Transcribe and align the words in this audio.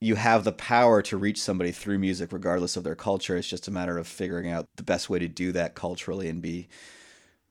you 0.00 0.14
have 0.14 0.44
the 0.44 0.52
power 0.52 1.00
to 1.00 1.16
reach 1.16 1.40
somebody 1.40 1.72
through 1.72 1.98
music 1.98 2.32
regardless 2.32 2.76
of 2.76 2.84
their 2.84 2.94
culture. 2.94 3.36
It's 3.36 3.48
just 3.48 3.66
a 3.66 3.70
matter 3.70 3.96
of 3.96 4.06
figuring 4.06 4.50
out 4.50 4.66
the 4.76 4.82
best 4.82 5.08
way 5.08 5.18
to 5.18 5.28
do 5.28 5.52
that 5.52 5.74
culturally 5.74 6.28
and 6.28 6.42
be 6.42 6.68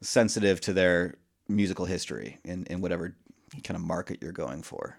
sensitive 0.02 0.62
to 0.62 0.74
their 0.74 1.16
musical 1.50 1.86
history 1.86 2.38
in, 2.44 2.66
in 2.66 2.82
whatever 2.82 3.16
kind 3.64 3.76
of 3.76 3.82
market 3.82 4.20
you're 4.22 4.32
going 4.32 4.62
for. 4.62 4.98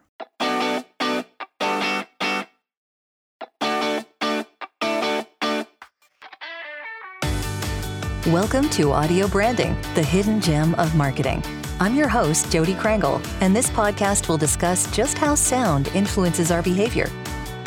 Welcome 8.26 8.68
to 8.70 8.90
Audio 8.90 9.28
Branding, 9.28 9.80
the 9.94 10.02
hidden 10.02 10.40
gem 10.40 10.74
of 10.74 10.96
marketing. 10.96 11.44
I'm 11.78 11.94
your 11.94 12.08
host, 12.08 12.50
Jodi 12.50 12.74
Krangle, 12.74 13.24
and 13.40 13.54
this 13.54 13.70
podcast 13.70 14.28
will 14.28 14.38
discuss 14.38 14.90
just 14.90 15.16
how 15.16 15.36
sound 15.36 15.86
influences 15.88 16.50
our 16.50 16.62
behavior. 16.62 17.08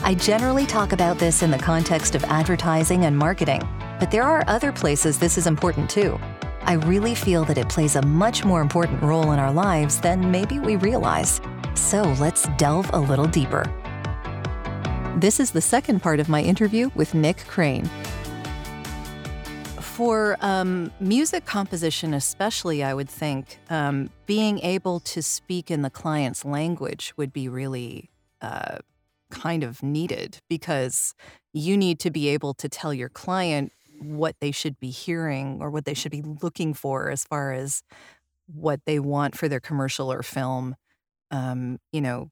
I 0.01 0.15
generally 0.15 0.65
talk 0.65 0.93
about 0.93 1.19
this 1.19 1.43
in 1.43 1.51
the 1.51 1.57
context 1.57 2.15
of 2.15 2.23
advertising 2.23 3.05
and 3.05 3.17
marketing, 3.17 3.61
but 3.99 4.09
there 4.09 4.23
are 4.23 4.43
other 4.47 4.71
places 4.71 5.19
this 5.19 5.37
is 5.37 5.45
important 5.45 5.89
too. 5.89 6.17
I 6.61 6.73
really 6.73 7.13
feel 7.13 7.43
that 7.45 7.57
it 7.57 7.67
plays 7.67 7.95
a 7.95 8.01
much 8.01 8.45
more 8.45 8.61
important 8.61 9.03
role 9.03 9.33
in 9.33 9.39
our 9.39 9.51
lives 9.51 9.99
than 9.99 10.31
maybe 10.31 10.57
we 10.57 10.77
realize. 10.77 11.41
So 11.75 12.03
let's 12.19 12.47
delve 12.57 12.89
a 12.93 12.99
little 12.99 13.27
deeper. 13.27 13.63
This 15.17 15.39
is 15.39 15.51
the 15.51 15.61
second 15.61 16.01
part 16.01 16.19
of 16.21 16.29
my 16.29 16.41
interview 16.41 16.89
with 16.95 17.13
Nick 17.13 17.45
Crane. 17.47 17.89
For 19.81 20.37
um, 20.39 20.93
music 21.01 21.45
composition, 21.45 22.13
especially, 22.13 22.83
I 22.83 22.93
would 22.93 23.09
think 23.09 23.59
um, 23.69 24.11
being 24.25 24.59
able 24.59 25.01
to 25.01 25.21
speak 25.21 25.69
in 25.69 25.81
the 25.81 25.89
client's 25.89 26.45
language 26.45 27.13
would 27.17 27.33
be 27.33 27.49
really 27.49 28.09
uh, 28.41 28.77
kind 29.31 29.63
of 29.63 29.83
needed 29.83 30.39
because 30.49 31.13
you 31.53 31.77
need 31.77 31.99
to 32.01 32.11
be 32.11 32.29
able 32.29 32.53
to 32.55 32.69
tell 32.69 32.93
your 32.93 33.09
client 33.09 33.71
what 33.99 34.35
they 34.39 34.51
should 34.51 34.79
be 34.79 34.89
hearing 34.89 35.59
or 35.61 35.69
what 35.69 35.85
they 35.85 35.93
should 35.93 36.11
be 36.11 36.21
looking 36.21 36.73
for 36.73 37.09
as 37.09 37.23
far 37.25 37.51
as 37.53 37.81
what 38.47 38.81
they 38.85 38.99
want 38.99 39.37
for 39.37 39.47
their 39.47 39.59
commercial 39.59 40.11
or 40.11 40.23
film. 40.23 40.75
Um, 41.31 41.79
you 41.91 42.01
know, 42.01 42.29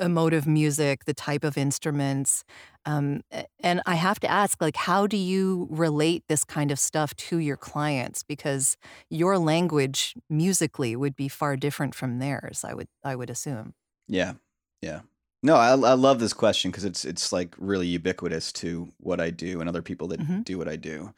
emotive 0.00 0.46
music, 0.46 1.04
the 1.04 1.14
type 1.14 1.44
of 1.44 1.58
instruments. 1.58 2.44
Um, 2.86 3.22
and 3.60 3.82
I 3.86 3.96
have 3.96 4.20
to 4.20 4.30
ask, 4.30 4.60
like, 4.60 4.76
how 4.76 5.06
do 5.06 5.16
you 5.16 5.66
relate 5.70 6.24
this 6.28 6.44
kind 6.44 6.70
of 6.70 6.78
stuff 6.78 7.14
to 7.16 7.38
your 7.38 7.56
clients? 7.56 8.22
Because 8.22 8.76
your 9.10 9.38
language 9.38 10.14
musically 10.28 10.96
would 10.96 11.16
be 11.16 11.28
far 11.28 11.56
different 11.56 11.94
from 11.94 12.18
theirs. 12.18 12.64
I 12.64 12.74
would, 12.74 12.88
I 13.04 13.16
would 13.16 13.30
assume. 13.30 13.74
Yeah, 14.08 14.34
yeah. 14.82 15.02
No, 15.42 15.56
I, 15.56 15.70
I 15.70 15.94
love 15.94 16.20
this 16.20 16.34
question 16.34 16.70
because 16.70 16.84
it's 16.84 17.04
it's 17.04 17.32
like 17.32 17.54
really 17.58 17.86
ubiquitous 17.86 18.52
to 18.54 18.88
what 18.98 19.20
I 19.20 19.30
do 19.30 19.60
and 19.60 19.68
other 19.68 19.82
people 19.82 20.08
that 20.08 20.20
mm-hmm. 20.20 20.42
do 20.42 20.58
what 20.58 20.68
I 20.68 20.76
do. 20.76 21.14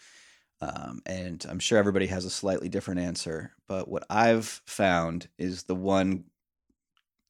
Um, 0.61 1.03
and 1.07 1.45
I'm 1.49 1.59
sure 1.59 1.77
everybody 1.79 2.07
has 2.07 2.25
a 2.25 2.31
slightly 2.31 2.69
different 2.69 3.01
answer, 3.01 3.51
but 3.67 3.89
what 3.89 4.05
I've 4.09 4.63
found 4.65 5.29
is 5.37 5.65
the 5.65 5.75
one 5.75 6.25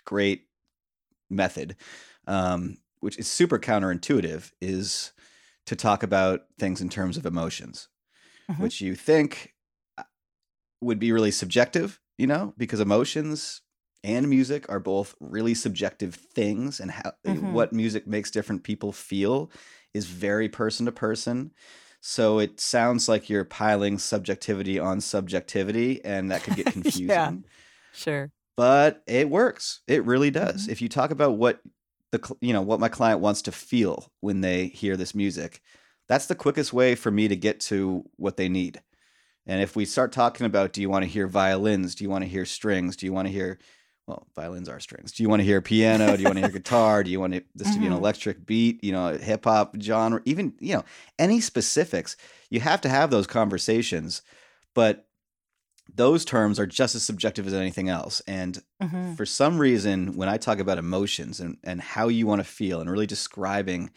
great 0.04 0.48
method, 1.30 1.76
um, 2.26 2.76
which 3.00 3.18
is 3.18 3.26
super 3.26 3.58
counterintuitive, 3.58 4.52
is 4.60 5.12
to 5.64 5.74
talk 5.74 6.02
about 6.02 6.42
things 6.58 6.82
in 6.82 6.90
terms 6.90 7.16
of 7.16 7.24
emotions, 7.24 7.88
mm-hmm. 8.50 8.62
which 8.62 8.82
you 8.82 8.94
think 8.94 9.54
uh, 9.96 10.02
would 10.82 10.98
be 10.98 11.10
really 11.10 11.30
subjective, 11.30 12.00
you 12.18 12.26
know, 12.26 12.52
because 12.58 12.80
emotions 12.80 13.62
and 14.04 14.28
music 14.28 14.66
are 14.68 14.80
both 14.80 15.14
really 15.20 15.54
subjective 15.54 16.14
things, 16.14 16.80
and 16.80 16.90
how 16.90 17.12
mm-hmm. 17.26 17.52
what 17.52 17.72
music 17.72 18.06
makes 18.06 18.30
different 18.30 18.62
people 18.64 18.92
feel 18.92 19.50
is 19.94 20.06
very 20.06 20.48
person 20.48 20.86
to 20.86 20.92
person. 20.92 21.52
So 22.00 22.38
it 22.40 22.58
sounds 22.58 23.08
like 23.08 23.30
you're 23.30 23.44
piling 23.44 23.98
subjectivity 23.98 24.78
on 24.78 25.00
subjectivity, 25.00 26.04
and 26.04 26.30
that 26.30 26.42
could 26.42 26.56
get 26.56 26.66
confusing. 26.72 27.08
yeah, 27.08 27.32
sure 27.92 28.32
but 28.56 29.02
it 29.06 29.30
works. 29.30 29.80
It 29.86 30.04
really 30.04 30.30
does. 30.30 30.62
Mm-hmm. 30.62 30.72
If 30.72 30.82
you 30.82 30.88
talk 30.88 31.10
about 31.10 31.36
what 31.36 31.60
the 32.10 32.36
you 32.40 32.52
know 32.52 32.62
what 32.62 32.80
my 32.80 32.88
client 32.88 33.20
wants 33.20 33.42
to 33.42 33.52
feel 33.52 34.10
when 34.20 34.40
they 34.40 34.66
hear 34.66 34.96
this 34.96 35.14
music, 35.14 35.62
that's 36.08 36.26
the 36.26 36.34
quickest 36.34 36.72
way 36.72 36.94
for 36.94 37.10
me 37.10 37.28
to 37.28 37.36
get 37.36 37.60
to 37.60 38.04
what 38.16 38.36
they 38.36 38.48
need. 38.48 38.82
And 39.46 39.60
if 39.60 39.74
we 39.74 39.84
start 39.84 40.12
talking 40.12 40.46
about, 40.46 40.72
do 40.72 40.80
you 40.80 40.88
want 40.88 41.04
to 41.04 41.10
hear 41.10 41.26
violins? 41.26 41.94
Do 41.94 42.04
you 42.04 42.10
want 42.10 42.22
to 42.22 42.30
hear 42.30 42.44
strings? 42.44 42.96
Do 42.96 43.06
you 43.06 43.12
want 43.12 43.26
to 43.26 43.32
hear 43.32 43.58
well, 44.06 44.26
violins 44.34 44.68
are 44.68 44.80
strings. 44.80 45.12
Do 45.12 45.22
you 45.22 45.28
want 45.28 45.40
to 45.40 45.44
hear 45.44 45.60
piano? 45.60 46.16
Do 46.16 46.22
you 46.22 46.26
want 46.26 46.36
to 46.36 46.42
hear 46.42 46.50
guitar? 46.58 47.04
Do 47.04 47.10
you 47.10 47.20
want 47.20 47.32
this 47.32 47.68
mm-hmm. 47.68 47.74
to 47.74 47.80
be 47.80 47.86
an 47.86 47.92
mm-hmm. 47.92 48.00
electric 48.00 48.44
beat? 48.44 48.82
You 48.82 48.92
know, 48.92 49.16
hip 49.16 49.44
hop 49.44 49.76
genre, 49.80 50.20
even 50.24 50.54
you 50.58 50.74
know, 50.74 50.84
any 51.18 51.40
specifics. 51.40 52.16
You 52.50 52.60
have 52.60 52.80
to 52.82 52.88
have 52.88 53.10
those 53.10 53.26
conversations, 53.26 54.22
but 54.74 55.06
those 55.94 56.24
terms 56.24 56.58
are 56.58 56.66
just 56.66 56.94
as 56.94 57.02
subjective 57.02 57.46
as 57.46 57.54
anything 57.54 57.88
else. 57.88 58.22
And 58.26 58.62
mm-hmm. 58.82 59.14
for 59.14 59.26
some 59.26 59.58
reason, 59.58 60.16
when 60.16 60.28
I 60.28 60.36
talk 60.36 60.58
about 60.58 60.78
emotions 60.78 61.40
and, 61.40 61.58
and 61.62 61.80
how 61.80 62.08
you 62.08 62.26
want 62.26 62.40
to 62.40 62.48
feel 62.48 62.80
and 62.80 62.90
really 62.90 63.06
describing 63.06 63.90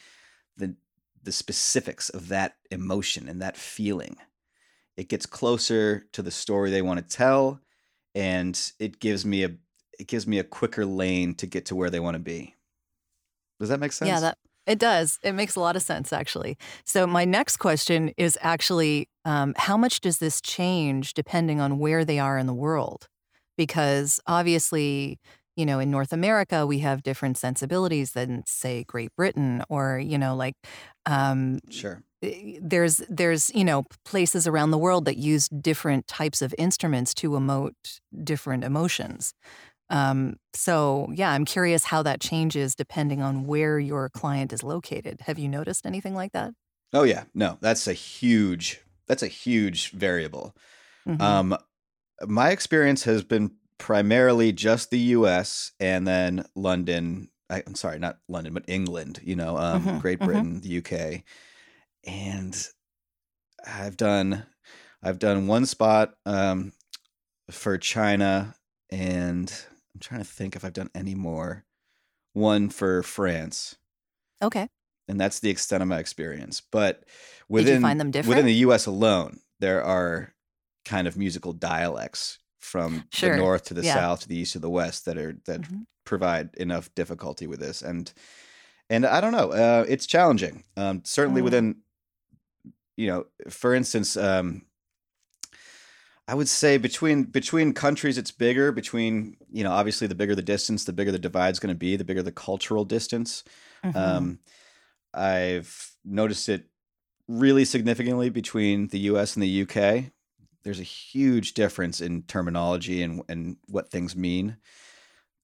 the 0.58 0.76
the 1.24 1.32
specifics 1.32 2.10
of 2.10 2.28
that 2.28 2.56
emotion 2.70 3.28
and 3.28 3.42
that 3.42 3.58
feeling, 3.58 4.18
it 4.96 5.10
gets 5.10 5.26
closer 5.26 6.08
to 6.12 6.22
the 6.22 6.32
story 6.32 6.70
they 6.70 6.84
want 6.84 7.00
to 7.00 7.16
tell, 7.16 7.60
and 8.14 8.72
it 8.80 9.00
gives 9.00 9.26
me 9.26 9.44
a 9.44 9.56
it 10.00 10.08
gives 10.08 10.28
me 10.28 10.40
a 10.40 10.44
quicker 10.44 10.86
lane 10.86 11.34
to 11.36 11.48
get 11.48 11.66
to 11.68 11.76
where 11.76 11.90
they 11.90 12.00
want 12.00 12.16
to 12.16 12.20
be. 12.20 12.56
Does 13.60 13.70
that 13.70 13.80
make 13.80 13.92
sense? 13.92 14.10
Yeah, 14.10 14.20
that 14.20 14.38
it 14.66 14.80
does. 14.80 15.20
It 15.24 15.34
makes 15.34 15.56
a 15.56 15.60
lot 15.60 15.76
of 15.76 15.82
sense, 15.82 16.12
actually. 16.12 16.58
So, 16.86 17.06
my 17.06 17.26
next 17.26 17.58
question 17.58 18.12
is 18.18 18.38
actually 18.42 19.10
um, 19.24 19.54
how 19.58 19.78
much 19.78 20.02
does 20.02 20.18
this 20.18 20.42
change 20.42 21.14
depending 21.14 21.60
on 21.60 21.80
where 21.80 22.04
they 22.04 22.20
are 22.20 22.38
in 22.38 22.48
the 22.48 22.54
world? 22.54 23.08
Because 23.58 24.20
obviously, 24.28 25.20
you 25.56 25.66
know, 25.66 25.80
in 25.80 25.90
North 25.92 26.12
America, 26.12 26.66
we 26.66 26.80
have 26.80 27.04
different 27.04 27.38
sensibilities 27.38 28.12
than, 28.12 28.44
say, 28.46 28.84
Great 28.84 29.16
Britain, 29.16 29.64
or, 29.70 30.00
you 30.00 30.18
know, 30.18 30.36
like, 30.36 30.56
um, 31.06 31.60
sure. 31.70 32.04
Eh, 32.22 32.58
there's, 32.62 33.02
there's, 33.10 33.52
you 33.54 33.64
know, 33.64 33.84
places 34.04 34.48
around 34.48 34.72
the 34.72 34.78
world 34.78 35.06
that 35.06 35.18
use 35.18 35.48
different 35.48 36.08
types 36.08 36.42
of 36.42 36.54
instruments 36.58 37.14
to 37.14 37.32
emote 37.32 38.00
different 38.24 38.64
emotions. 38.64 39.34
Um, 39.90 40.38
so, 40.54 41.10
yeah, 41.14 41.32
I'm 41.32 41.46
curious 41.46 41.86
how 41.86 42.02
that 42.04 42.20
changes 42.20 42.76
depending 42.76 43.22
on 43.22 43.46
where 43.46 43.78
your 43.78 44.10
client 44.10 44.52
is 44.52 44.64
located. 44.64 45.22
Have 45.22 45.38
you 45.38 45.48
noticed 45.48 45.86
anything 45.86 46.16
like 46.16 46.32
that? 46.32 46.54
Oh 46.94 47.04
yeah, 47.04 47.26
no, 47.34 47.58
that's 47.62 47.88
a 47.88 47.94
huge 47.94 48.82
that's 49.08 49.24
a 49.24 49.28
huge 49.28 49.92
variable. 49.92 50.56
Mm-hmm. 51.08 51.22
Um, 51.22 51.58
my 52.26 52.50
experience 52.52 53.04
has 53.04 53.24
been 53.24 53.52
primarily 53.78 54.52
just 54.52 54.90
the 54.90 55.00
U.S. 55.00 55.72
and 55.80 56.08
then 56.08 56.46
London. 56.56 57.30
I, 57.50 57.62
am 57.68 57.76
sorry, 57.76 58.00
not 58.00 58.18
London, 58.28 58.54
but 58.54 58.64
England. 58.68 59.20
You 59.24 59.36
know, 59.36 59.58
um, 59.58 59.84
mm-hmm. 59.84 59.98
Great 60.00 60.20
mm-hmm. 60.20 60.26
Britain, 60.26 60.62
mm-hmm. 60.62 60.82
the 60.92 61.18
UK, 61.18 61.24
and 62.06 62.68
I've 63.68 63.98
done 63.98 64.46
I've 65.04 65.20
done 65.20 65.48
one 65.48 65.66
spot 65.66 66.16
um, 66.26 66.72
for 67.52 67.78
China 67.78 68.56
and 68.90 69.54
I'm 69.96 70.00
trying 70.00 70.22
to 70.22 70.28
think 70.28 70.56
if 70.56 70.66
I've 70.66 70.74
done 70.74 70.90
any 70.94 71.16
more. 71.16 71.64
One 72.34 72.70
for 72.70 73.02
France. 73.02 73.78
Okay. 74.42 74.68
And 75.08 75.20
that's 75.20 75.40
the 75.40 75.50
extent 75.50 75.82
of 75.82 75.88
my 75.88 76.00
experience. 76.00 76.62
But 76.70 77.06
within 77.48 77.66
Did 77.66 77.76
you 77.76 77.82
find 77.82 78.00
them 78.00 78.12
different? 78.12 78.30
within 78.30 78.46
the 78.46 78.54
US 78.56 78.86
alone, 78.86 79.40
there 79.62 79.82
are 79.82 80.34
kind 80.84 81.08
of 81.08 81.18
musical 81.18 81.54
dialects 81.54 82.40
from 82.60 83.06
sure. 83.12 83.32
the 83.32 83.38
north 83.38 83.64
to 83.66 83.74
the 83.74 83.84
yeah. 83.84 83.94
south 83.94 84.22
to 84.22 84.28
the 84.28 84.38
east 84.38 84.54
to 84.54 84.60
the 84.60 84.70
west 84.70 85.06
that 85.06 85.18
are 85.18 85.38
that 85.46 85.62
mm-hmm. 85.62 85.84
provide 86.04 86.54
enough 86.56 86.94
difficulty 86.96 87.48
with 87.48 87.60
this 87.60 87.82
and 87.82 88.12
and 88.90 89.06
I 89.06 89.22
don't 89.22 89.32
know. 89.32 89.52
Uh, 89.52 89.86
it's 89.88 90.06
challenging. 90.06 90.64
Um, 90.78 91.02
certainly 91.06 91.42
mm. 91.42 91.46
within, 91.46 91.78
you 92.98 93.08
know, 93.08 93.26
for 93.50 93.74
instance, 93.74 94.16
um, 94.16 94.62
I 96.28 96.34
would 96.34 96.50
say 96.50 96.78
between 96.78 97.24
between 97.24 97.74
countries, 97.74 98.18
it's 98.18 98.32
bigger. 98.32 98.72
Between 98.72 99.38
you 99.52 99.64
know, 99.64 99.72
obviously, 99.72 100.08
the 100.08 100.16
bigger 100.16 100.34
the 100.36 100.42
distance, 100.42 100.86
the 100.86 100.94
bigger 100.94 101.12
the 101.12 101.20
divide's 101.20 101.60
going 101.60 101.74
to 101.74 101.78
be. 101.78 101.96
The 101.96 102.04
bigger 102.04 102.24
the 102.24 102.32
cultural 102.32 102.84
distance. 102.84 103.44
Mm-hmm. 103.84 103.98
Um, 103.98 104.40
I've 105.14 105.92
noticed 106.04 106.50
it 106.50 106.66
really 107.28 107.66
significantly 107.66 108.30
between 108.30 108.88
the 108.88 109.00
U.S. 109.00 109.36
and 109.36 109.44
the 109.44 109.48
U.K. 109.48 110.12
There's 110.64 110.80
a 110.80 110.84
huge 110.84 111.54
difference 111.54 112.02
in 112.02 112.24
terminology 112.24 113.04
and 113.04 113.22
and 113.30 113.58
what 113.68 113.92
things 113.92 114.16
mean. 114.16 114.58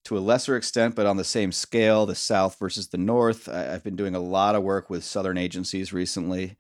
To 0.06 0.18
a 0.18 0.20
lesser 0.20 0.56
extent, 0.56 0.96
but 0.96 1.06
on 1.06 1.18
the 1.18 1.24
same 1.24 1.52
scale, 1.52 2.08
the 2.08 2.16
South 2.16 2.58
versus 2.58 2.88
the 2.88 2.98
North. 2.98 3.48
I, 3.48 3.72
I've 3.72 3.84
been 3.84 3.96
doing 3.96 4.16
a 4.16 4.20
lot 4.20 4.56
of 4.56 4.64
work 4.64 4.90
with 4.90 5.04
Southern 5.04 5.38
agencies 5.38 5.94
recently 5.94 6.58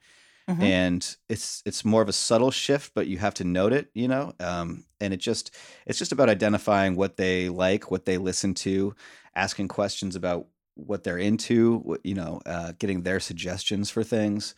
Mm-hmm. 0.49 0.63
and 0.63 1.15
it's 1.29 1.61
it's 1.67 1.85
more 1.85 2.01
of 2.01 2.09
a 2.09 2.13
subtle 2.13 2.49
shift 2.49 2.93
but 2.95 3.05
you 3.05 3.19
have 3.19 3.35
to 3.35 3.43
note 3.43 3.73
it 3.73 3.91
you 3.93 4.07
know 4.07 4.33
um, 4.39 4.85
and 4.99 5.13
it 5.13 5.17
just 5.17 5.55
it's 5.85 5.99
just 5.99 6.11
about 6.11 6.29
identifying 6.29 6.95
what 6.95 7.15
they 7.15 7.47
like 7.47 7.91
what 7.91 8.05
they 8.05 8.17
listen 8.17 8.55
to 8.55 8.95
asking 9.35 9.67
questions 9.67 10.15
about 10.15 10.47
what 10.75 11.03
they're 11.03 11.17
into, 11.17 11.77
what, 11.79 12.05
you 12.05 12.15
know, 12.15 12.41
uh, 12.45 12.73
getting 12.79 13.03
their 13.03 13.19
suggestions 13.19 13.89
for 13.89 14.03
things 14.03 14.55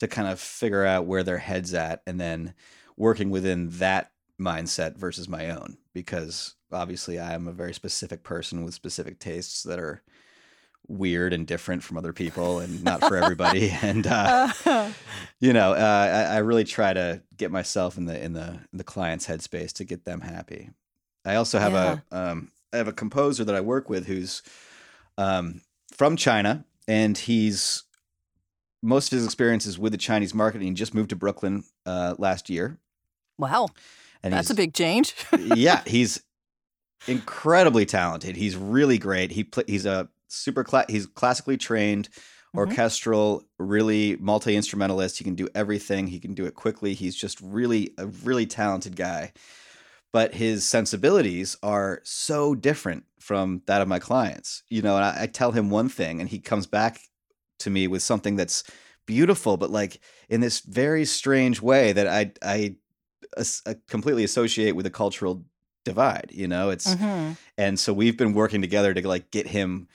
to 0.00 0.08
kind 0.08 0.28
of 0.28 0.40
figure 0.40 0.84
out 0.84 1.06
where 1.06 1.22
their 1.22 1.38
head's 1.38 1.74
at 1.74 2.02
and 2.06 2.20
then 2.20 2.54
working 2.96 3.30
within 3.30 3.68
that 3.70 4.12
mindset 4.40 4.96
versus 4.96 5.28
my 5.28 5.50
own 5.50 5.76
because 5.92 6.54
obviously 6.70 7.18
I 7.18 7.34
am 7.34 7.48
a 7.48 7.52
very 7.52 7.74
specific 7.74 8.22
person 8.22 8.64
with 8.64 8.74
specific 8.74 9.18
tastes 9.18 9.64
that 9.64 9.80
are 9.80 10.02
weird 10.88 11.32
and 11.32 11.46
different 11.46 11.82
from 11.82 11.98
other 11.98 12.12
people 12.12 12.58
and 12.58 12.82
not 12.82 13.04
for 13.04 13.16
everybody. 13.16 13.70
And 13.82 14.06
uh, 14.06 14.48
you 15.40 15.52
know 15.52 15.72
uh, 15.72 16.26
I, 16.30 16.36
I, 16.36 16.38
really 16.38 16.64
try 16.64 16.92
to 16.92 17.22
get 17.36 17.50
myself 17.50 17.96
in 17.96 18.06
the 18.06 18.22
in 18.22 18.32
the 18.32 18.58
in 18.72 18.78
the 18.78 18.84
client's 18.84 19.26
headspace 19.26 19.72
to 19.74 19.84
get 19.84 20.04
them 20.04 20.20
happy. 20.20 20.70
I 21.24 21.36
also 21.36 21.58
have 21.58 21.72
yeah. 21.72 21.98
a 22.10 22.30
um, 22.30 22.50
I 22.72 22.78
have 22.78 22.88
a 22.88 22.92
composer 22.92 23.44
that 23.44 23.54
i 23.54 23.60
work 23.60 23.88
with 23.88 24.06
who's 24.06 24.42
um, 25.16 25.62
from 25.92 26.16
china 26.16 26.64
and 26.86 27.16
he's 27.16 27.84
most 28.82 29.12
of 29.12 29.16
his 29.16 29.24
experiences 29.24 29.78
with 29.78 29.92
the 29.92 29.98
chinese 29.98 30.34
market 30.34 30.58
and 30.58 30.68
he 30.68 30.74
just 30.74 30.94
moved 30.94 31.10
to 31.10 31.16
brooklyn 31.16 31.64
uh, 31.86 32.14
last 32.18 32.50
year. 32.50 32.78
Wow. 33.38 33.68
And 34.22 34.32
that's 34.34 34.50
a 34.50 34.54
big 34.54 34.74
change. 34.74 35.14
Yeah 35.38 35.82
he's 35.86 36.22
incredibly 37.06 37.86
talented. 37.86 38.36
He's 38.36 38.56
really 38.56 38.98
great. 38.98 39.30
He 39.30 39.44
pl- 39.44 39.64
he's 39.66 39.86
a 39.86 40.08
super 40.28 40.64
cla- 40.64 40.86
he's 40.88 41.06
classically 41.06 41.56
trained 41.56 42.08
mm-hmm. 42.08 42.58
orchestral 42.58 43.44
really 43.58 44.16
multi-instrumentalist 44.16 45.18
he 45.18 45.24
can 45.24 45.34
do 45.34 45.48
everything 45.54 46.06
he 46.06 46.20
can 46.20 46.34
do 46.34 46.46
it 46.46 46.54
quickly 46.54 46.94
he's 46.94 47.16
just 47.16 47.40
really 47.40 47.92
a 47.98 48.06
really 48.06 48.46
talented 48.46 48.96
guy 48.96 49.32
but 50.12 50.34
his 50.34 50.66
sensibilities 50.66 51.56
are 51.62 52.00
so 52.02 52.54
different 52.54 53.04
from 53.18 53.62
that 53.66 53.82
of 53.82 53.88
my 53.88 53.98
clients 53.98 54.62
you 54.68 54.82
know 54.82 54.96
and 54.96 55.04
I, 55.04 55.22
I 55.22 55.26
tell 55.26 55.52
him 55.52 55.70
one 55.70 55.88
thing 55.88 56.20
and 56.20 56.28
he 56.28 56.38
comes 56.38 56.66
back 56.66 57.00
to 57.60 57.70
me 57.70 57.86
with 57.86 58.02
something 58.02 58.36
that's 58.36 58.64
beautiful 59.06 59.56
but 59.56 59.70
like 59.70 60.00
in 60.28 60.40
this 60.40 60.60
very 60.60 61.04
strange 61.04 61.62
way 61.62 61.92
that 61.92 62.06
i 62.06 62.30
i, 62.42 62.76
I 63.66 63.76
completely 63.88 64.24
associate 64.24 64.72
with 64.72 64.86
a 64.86 64.90
cultural 64.90 65.44
divide 65.84 66.30
you 66.30 66.46
know 66.46 66.68
it's 66.68 66.94
mm-hmm. 66.94 67.32
and 67.56 67.80
so 67.80 67.92
we've 67.92 68.18
been 68.18 68.34
working 68.34 68.60
together 68.60 68.92
to 68.92 69.08
like 69.08 69.30
get 69.30 69.46
him 69.46 69.88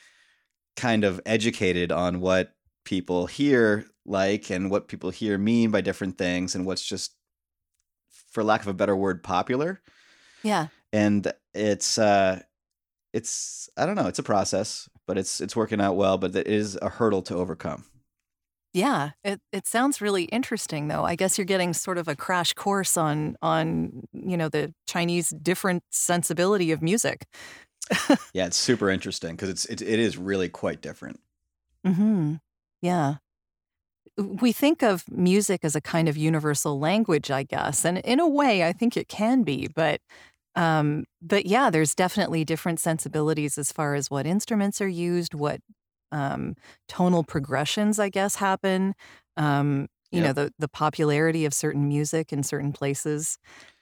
kind 0.76 1.04
of 1.04 1.20
educated 1.26 1.92
on 1.92 2.20
what 2.20 2.54
people 2.84 3.26
here 3.26 3.86
like 4.06 4.50
and 4.50 4.70
what 4.70 4.88
people 4.88 5.10
here 5.10 5.38
mean 5.38 5.70
by 5.70 5.80
different 5.80 6.18
things 6.18 6.54
and 6.54 6.66
what's 6.66 6.84
just 6.84 7.14
for 8.30 8.44
lack 8.44 8.60
of 8.62 8.68
a 8.68 8.74
better 8.74 8.96
word 8.96 9.22
popular. 9.22 9.80
Yeah. 10.42 10.68
And 10.92 11.32
it's 11.54 11.98
uh 11.98 12.40
it's 13.12 13.70
i 13.76 13.86
don't 13.86 13.94
know 13.94 14.08
it's 14.08 14.18
a 14.18 14.24
process 14.24 14.88
but 15.06 15.16
it's 15.16 15.40
it's 15.40 15.54
working 15.54 15.80
out 15.80 15.94
well 15.94 16.18
but 16.18 16.34
it 16.34 16.48
is 16.48 16.76
a 16.82 16.88
hurdle 16.88 17.22
to 17.22 17.34
overcome. 17.34 17.84
Yeah 18.72 19.10
it 19.22 19.40
it 19.52 19.66
sounds 19.66 20.00
really 20.00 20.24
interesting 20.24 20.88
though. 20.88 21.04
I 21.04 21.14
guess 21.14 21.38
you're 21.38 21.44
getting 21.44 21.72
sort 21.72 21.96
of 21.96 22.08
a 22.08 22.16
crash 22.16 22.52
course 22.54 22.96
on 22.96 23.36
on 23.40 24.02
you 24.12 24.36
know 24.36 24.48
the 24.48 24.74
chinese 24.86 25.30
different 25.30 25.84
sensibility 25.90 26.72
of 26.72 26.82
music 26.82 27.26
yeah, 28.32 28.46
it's 28.46 28.56
super 28.56 28.90
interesting 28.90 29.32
because 29.36 29.48
it's 29.48 29.64
it, 29.66 29.82
it 29.82 29.98
is 29.98 30.16
really 30.16 30.48
quite 30.48 30.80
different. 30.80 31.20
Hmm. 31.84 32.36
Yeah. 32.80 33.16
We 34.16 34.52
think 34.52 34.82
of 34.82 35.04
music 35.10 35.64
as 35.64 35.74
a 35.74 35.80
kind 35.80 36.08
of 36.08 36.16
universal 36.16 36.78
language, 36.78 37.30
I 37.30 37.42
guess, 37.42 37.84
and 37.84 37.98
in 37.98 38.20
a 38.20 38.28
way, 38.28 38.64
I 38.64 38.72
think 38.72 38.96
it 38.96 39.08
can 39.08 39.42
be. 39.42 39.68
But, 39.74 40.00
um, 40.54 41.04
but 41.20 41.46
yeah, 41.46 41.68
there's 41.68 41.94
definitely 41.96 42.44
different 42.44 42.78
sensibilities 42.78 43.58
as 43.58 43.72
far 43.72 43.96
as 43.96 44.10
what 44.10 44.24
instruments 44.26 44.80
are 44.80 44.88
used, 44.88 45.34
what 45.34 45.60
um, 46.12 46.54
tonal 46.88 47.24
progressions, 47.24 47.98
I 47.98 48.08
guess, 48.08 48.36
happen. 48.36 48.94
Um, 49.36 49.88
you 50.12 50.22
yep. 50.22 50.36
know, 50.36 50.44
the 50.44 50.54
the 50.60 50.68
popularity 50.68 51.44
of 51.44 51.52
certain 51.52 51.88
music 51.88 52.32
in 52.32 52.44
certain 52.44 52.72
places. 52.72 53.36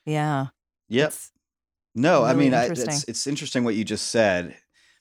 Yeah. 0.07 0.47
Yep. 0.89 1.13
No, 1.95 2.25
I 2.25 2.35
mean, 2.35 2.55
I, 2.55 2.67
it's 2.67 3.05
it's 3.05 3.27
interesting 3.27 3.65
what 3.65 3.75
you 3.75 3.85
just 3.85 4.09
said 4.09 4.57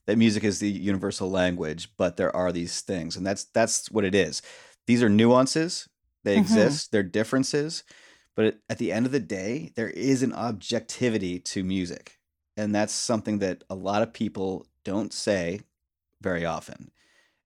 that 0.07 0.17
music 0.17 0.43
is 0.43 0.59
the 0.59 0.69
universal 0.69 1.29
language, 1.29 1.89
but 1.97 2.17
there 2.17 2.35
are 2.35 2.51
these 2.51 2.81
things, 2.81 3.15
and 3.15 3.25
that's 3.25 3.45
that's 3.45 3.89
what 3.91 4.03
it 4.03 4.13
is. 4.13 4.41
These 4.88 5.01
are 5.01 5.09
nuances; 5.09 5.88
they 6.23 6.33
mm-hmm. 6.33 6.41
exist. 6.41 6.91
They're 6.91 7.03
differences, 7.03 7.83
but 8.35 8.57
at 8.69 8.77
the 8.77 8.91
end 8.91 9.05
of 9.05 9.13
the 9.13 9.19
day, 9.19 9.71
there 9.75 9.89
is 9.89 10.21
an 10.21 10.33
objectivity 10.33 11.39
to 11.39 11.63
music, 11.63 12.19
and 12.57 12.75
that's 12.75 12.94
something 12.94 13.39
that 13.39 13.63
a 13.69 13.75
lot 13.75 14.01
of 14.01 14.11
people 14.11 14.67
don't 14.83 15.13
say 15.13 15.61
very 16.21 16.45
often. 16.45 16.91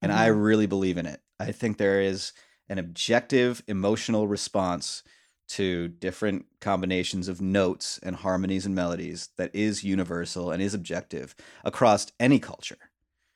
And 0.01 0.12
mm-hmm. 0.12 0.21
I 0.21 0.27
really 0.27 0.65
believe 0.65 0.98
in 0.98 1.06
it. 1.06 1.21
I 1.39 1.51
think 1.51 1.77
there 1.77 2.01
is 2.01 2.33
an 2.68 2.80
objective 2.80 3.63
emotional 3.68 4.27
response 4.27 5.03
to 5.47 5.88
different 5.88 6.45
combinations 6.59 7.27
of 7.27 7.42
notes 7.42 8.00
and 8.01 8.15
harmonies 8.15 8.65
and 8.65 8.74
melodies 8.74 9.30
that 9.38 9.53
is 9.53 9.83
universal 9.83 10.51
and 10.51 10.62
is 10.62 10.74
objective 10.74 11.36
across 11.63 12.07
any 12.19 12.39
culture 12.39 12.77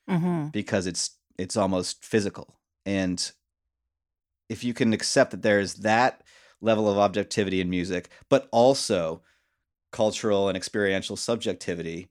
mm-hmm. 0.08 0.48
because 0.48 0.86
it's 0.86 1.18
it's 1.38 1.56
almost 1.56 2.04
physical 2.04 2.58
and 2.84 3.32
if 4.48 4.64
you 4.64 4.74
can 4.74 4.92
accept 4.92 5.30
that 5.30 5.42
there's 5.42 5.74
that 5.74 6.22
level 6.60 6.88
of 6.90 6.98
objectivity 6.98 7.60
in 7.60 7.70
music 7.70 8.10
but 8.28 8.48
also 8.50 9.22
cultural 9.92 10.48
and 10.48 10.56
experiential 10.56 11.16
subjectivity 11.16 12.10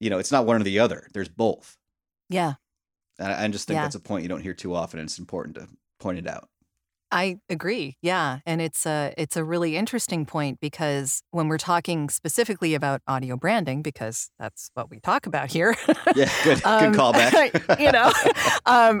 you 0.00 0.10
know 0.10 0.18
it's 0.18 0.32
not 0.32 0.46
one 0.46 0.60
or 0.60 0.64
the 0.64 0.78
other 0.78 1.08
there's 1.14 1.28
both 1.28 1.76
yeah 2.28 2.54
i, 3.18 3.44
I 3.44 3.48
just 3.48 3.66
think 3.66 3.76
yeah. 3.76 3.82
that's 3.82 3.94
a 3.94 4.00
point 4.00 4.22
you 4.22 4.28
don't 4.28 4.42
hear 4.42 4.54
too 4.54 4.74
often 4.74 5.00
and 5.00 5.08
it's 5.08 5.18
important 5.18 5.56
to 5.56 5.68
point 5.98 6.18
it 6.18 6.28
out 6.28 6.48
I 7.14 7.36
agree. 7.48 7.96
Yeah, 8.02 8.40
and 8.44 8.60
it's 8.60 8.84
a 8.86 9.14
it's 9.16 9.36
a 9.36 9.44
really 9.44 9.76
interesting 9.76 10.26
point 10.26 10.58
because 10.58 11.22
when 11.30 11.46
we're 11.46 11.58
talking 11.58 12.08
specifically 12.10 12.74
about 12.74 13.02
audio 13.06 13.36
branding, 13.36 13.82
because 13.82 14.30
that's 14.36 14.72
what 14.74 14.90
we 14.90 14.98
talk 14.98 15.26
about 15.26 15.52
here. 15.52 15.76
yeah, 16.16 16.28
good, 16.44 16.64
um, 16.64 16.90
good 16.90 17.00
callback. 17.00 17.78
you 17.80 17.92
know, 17.92 18.12
um, 18.66 19.00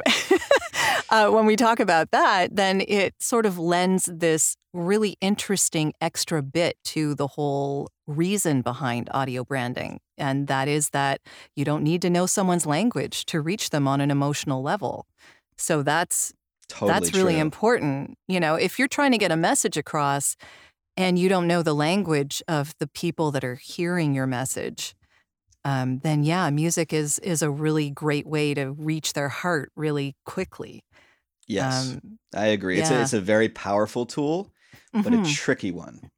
uh, 1.10 1.28
when 1.34 1.44
we 1.44 1.56
talk 1.56 1.80
about 1.80 2.12
that, 2.12 2.54
then 2.54 2.82
it 2.86 3.14
sort 3.18 3.46
of 3.46 3.58
lends 3.58 4.04
this 4.04 4.54
really 4.72 5.16
interesting 5.20 5.92
extra 6.00 6.40
bit 6.40 6.76
to 6.84 7.16
the 7.16 7.26
whole 7.26 7.88
reason 8.06 8.62
behind 8.62 9.10
audio 9.12 9.42
branding, 9.42 9.98
and 10.16 10.46
that 10.46 10.68
is 10.68 10.90
that 10.90 11.20
you 11.56 11.64
don't 11.64 11.82
need 11.82 12.00
to 12.00 12.10
know 12.10 12.26
someone's 12.26 12.64
language 12.64 13.26
to 13.26 13.40
reach 13.40 13.70
them 13.70 13.88
on 13.88 14.00
an 14.00 14.12
emotional 14.12 14.62
level. 14.62 15.04
So 15.56 15.82
that's 15.82 16.32
Totally 16.68 16.92
That's 16.92 17.14
really 17.14 17.34
true. 17.34 17.42
important. 17.42 18.18
You 18.28 18.40
know, 18.40 18.54
if 18.54 18.78
you're 18.78 18.88
trying 18.88 19.12
to 19.12 19.18
get 19.18 19.32
a 19.32 19.36
message 19.36 19.76
across 19.76 20.36
and 20.96 21.18
you 21.18 21.28
don't 21.28 21.46
know 21.46 21.62
the 21.62 21.74
language 21.74 22.42
of 22.48 22.74
the 22.78 22.86
people 22.86 23.30
that 23.32 23.44
are 23.44 23.56
hearing 23.56 24.14
your 24.14 24.26
message, 24.26 24.94
um, 25.64 26.00
then 26.00 26.24
yeah, 26.24 26.50
music 26.50 26.92
is 26.92 27.18
is 27.20 27.42
a 27.42 27.50
really 27.50 27.90
great 27.90 28.26
way 28.26 28.54
to 28.54 28.72
reach 28.72 29.14
their 29.14 29.28
heart 29.28 29.72
really 29.76 30.14
quickly. 30.26 30.84
Yes, 31.46 31.92
um, 31.92 32.18
I 32.34 32.46
agree. 32.46 32.76
Yeah. 32.76 32.82
It's 32.82 32.90
a, 32.90 33.00
it's 33.00 33.12
a 33.12 33.20
very 33.20 33.48
powerful 33.48 34.06
tool, 34.06 34.50
but 34.92 35.04
mm-hmm. 35.04 35.24
a 35.24 35.28
tricky 35.28 35.70
one. 35.70 36.10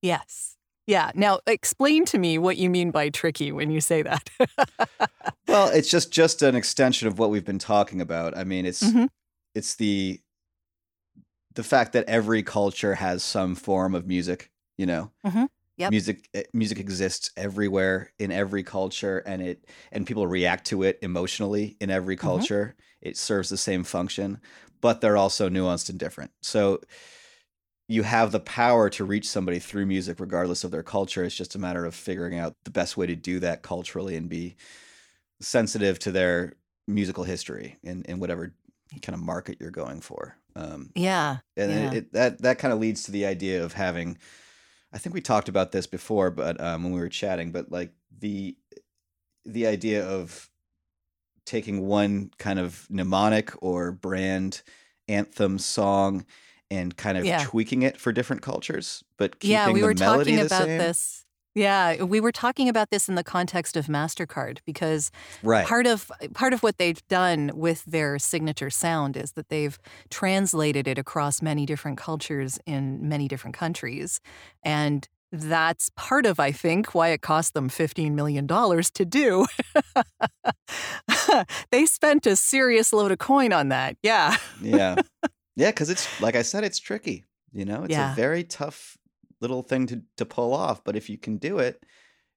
Yes. 0.00 0.56
Yeah. 0.86 1.12
Now, 1.14 1.38
explain 1.46 2.04
to 2.06 2.18
me 2.18 2.38
what 2.38 2.56
you 2.56 2.68
mean 2.68 2.90
by 2.90 3.08
tricky 3.08 3.52
when 3.52 3.70
you 3.70 3.80
say 3.80 4.02
that. 4.02 4.28
well, 5.46 5.68
it's 5.72 5.88
just 5.88 6.12
just 6.12 6.42
an 6.42 6.54
extension 6.56 7.06
of 7.06 7.18
what 7.18 7.30
we've 7.30 7.44
been 7.44 7.60
talking 7.60 8.00
about. 8.00 8.36
I 8.36 8.44
mean, 8.44 8.66
it's 8.66 8.82
mm-hmm 8.82 9.06
it's 9.54 9.74
the 9.76 10.20
the 11.54 11.62
fact 11.62 11.92
that 11.92 12.08
every 12.08 12.42
culture 12.42 12.94
has 12.94 13.22
some 13.22 13.54
form 13.54 13.94
of 13.94 14.06
music 14.06 14.50
you 14.76 14.86
know 14.86 15.10
mm-hmm. 15.26 15.44
yep. 15.76 15.90
music 15.90 16.28
eh, 16.34 16.44
music 16.52 16.78
exists 16.78 17.30
everywhere 17.36 18.12
in 18.18 18.32
every 18.32 18.62
culture 18.62 19.18
and 19.18 19.42
it 19.42 19.64
and 19.90 20.06
people 20.06 20.26
react 20.26 20.66
to 20.66 20.82
it 20.82 20.98
emotionally 21.02 21.76
in 21.80 21.90
every 21.90 22.16
mm-hmm. 22.16 22.26
culture 22.26 22.74
mm-hmm. 22.76 23.08
it 23.08 23.16
serves 23.16 23.48
the 23.48 23.56
same 23.56 23.84
function 23.84 24.38
but 24.80 25.00
they're 25.00 25.16
also 25.16 25.48
nuanced 25.48 25.90
and 25.90 25.98
different 25.98 26.30
so 26.40 26.80
you 27.88 28.02
have 28.02 28.32
the 28.32 28.40
power 28.40 28.88
to 28.88 29.04
reach 29.04 29.28
somebody 29.28 29.58
through 29.58 29.84
music 29.84 30.18
regardless 30.20 30.64
of 30.64 30.70
their 30.70 30.82
culture 30.82 31.24
it's 31.24 31.36
just 31.36 31.54
a 31.54 31.58
matter 31.58 31.84
of 31.84 31.94
figuring 31.94 32.38
out 32.38 32.56
the 32.64 32.70
best 32.70 32.96
way 32.96 33.06
to 33.06 33.16
do 33.16 33.38
that 33.40 33.62
culturally 33.62 34.16
and 34.16 34.28
be 34.28 34.56
sensitive 35.40 35.98
to 35.98 36.12
their 36.12 36.54
musical 36.88 37.24
history 37.24 37.76
in, 37.82 38.02
in 38.04 38.18
whatever 38.18 38.54
kind 39.00 39.14
of 39.14 39.24
market 39.24 39.58
you're 39.60 39.70
going 39.70 40.00
for. 40.00 40.36
Um, 40.54 40.90
yeah, 40.94 41.38
and 41.56 41.70
yeah. 41.70 41.90
It, 41.90 41.94
it, 41.94 42.12
that 42.12 42.42
that 42.42 42.58
kind 42.58 42.72
of 42.72 42.80
leads 42.80 43.04
to 43.04 43.12
the 43.12 43.26
idea 43.26 43.64
of 43.64 43.72
having. 43.72 44.18
I 44.92 44.98
think 44.98 45.14
we 45.14 45.22
talked 45.22 45.48
about 45.48 45.72
this 45.72 45.86
before, 45.86 46.30
but 46.30 46.60
um, 46.60 46.84
when 46.84 46.92
we 46.92 47.00
were 47.00 47.08
chatting, 47.08 47.52
but 47.52 47.72
like 47.72 47.92
the 48.18 48.56
the 49.44 49.66
idea 49.66 50.06
of 50.06 50.50
taking 51.44 51.86
one 51.86 52.30
kind 52.38 52.58
of 52.58 52.86
mnemonic 52.90 53.52
or 53.62 53.92
brand 53.92 54.62
anthem 55.08 55.58
song 55.58 56.24
and 56.70 56.96
kind 56.96 57.18
of 57.18 57.24
yeah. 57.24 57.44
tweaking 57.44 57.82
it 57.82 57.98
for 57.98 58.12
different 58.12 58.42
cultures, 58.42 59.04
but 59.16 59.38
keeping 59.40 59.52
yeah, 59.52 59.70
we 59.70 59.80
the 59.80 59.86
were 59.86 59.94
melody 59.94 60.36
talking 60.36 60.46
about 60.46 60.64
same. 60.64 60.78
this 60.78 61.21
Yeah, 61.54 62.02
we 62.04 62.20
were 62.20 62.32
talking 62.32 62.68
about 62.68 62.90
this 62.90 63.08
in 63.08 63.14
the 63.14 63.24
context 63.24 63.76
of 63.76 63.86
Mastercard 63.86 64.58
because 64.64 65.10
Right. 65.42 65.66
part 65.66 65.86
of 65.86 66.10
part 66.34 66.52
of 66.54 66.62
what 66.62 66.78
they've 66.78 67.06
done 67.08 67.50
with 67.54 67.84
their 67.84 68.18
signature 68.18 68.70
sound 68.70 69.16
is 69.16 69.32
that 69.32 69.48
they've 69.50 69.78
translated 70.10 70.88
it 70.88 70.96
across 70.98 71.42
many 71.42 71.66
different 71.66 71.98
cultures 71.98 72.58
in 72.66 73.06
many 73.06 73.28
different 73.28 73.54
countries. 73.56 74.20
And 74.62 75.06
that's 75.30 75.90
part 75.96 76.26
of, 76.26 76.38
I 76.40 76.52
think, 76.52 76.94
why 76.94 77.08
it 77.08 77.22
cost 77.22 77.54
them 77.54 77.68
$15 77.70 78.12
million 78.12 78.46
to 78.46 79.04
do. 79.04 79.46
they 81.70 81.86
spent 81.86 82.26
a 82.26 82.36
serious 82.36 82.92
load 82.92 83.12
of 83.12 83.18
coin 83.18 83.52
on 83.52 83.68
that. 83.68 83.96
Yeah. 84.02 84.36
Yeah. 84.60 84.96
Yeah, 85.54 85.70
because 85.70 85.90
it's 85.90 86.08
like 86.18 86.34
I 86.34 86.40
said, 86.40 86.64
it's 86.64 86.78
tricky. 86.80 87.26
You 87.52 87.66
know, 87.66 87.82
it's 87.84 87.92
Yeah. 87.92 88.12
a 88.12 88.16
very 88.16 88.42
tough 88.42 88.96
little 89.42 89.62
thing 89.62 89.86
to 89.88 90.02
to 90.16 90.24
pull 90.24 90.54
off. 90.54 90.82
But 90.84 90.96
if 90.96 91.10
you 91.10 91.18
can 91.18 91.36
do 91.36 91.58
it, 91.58 91.84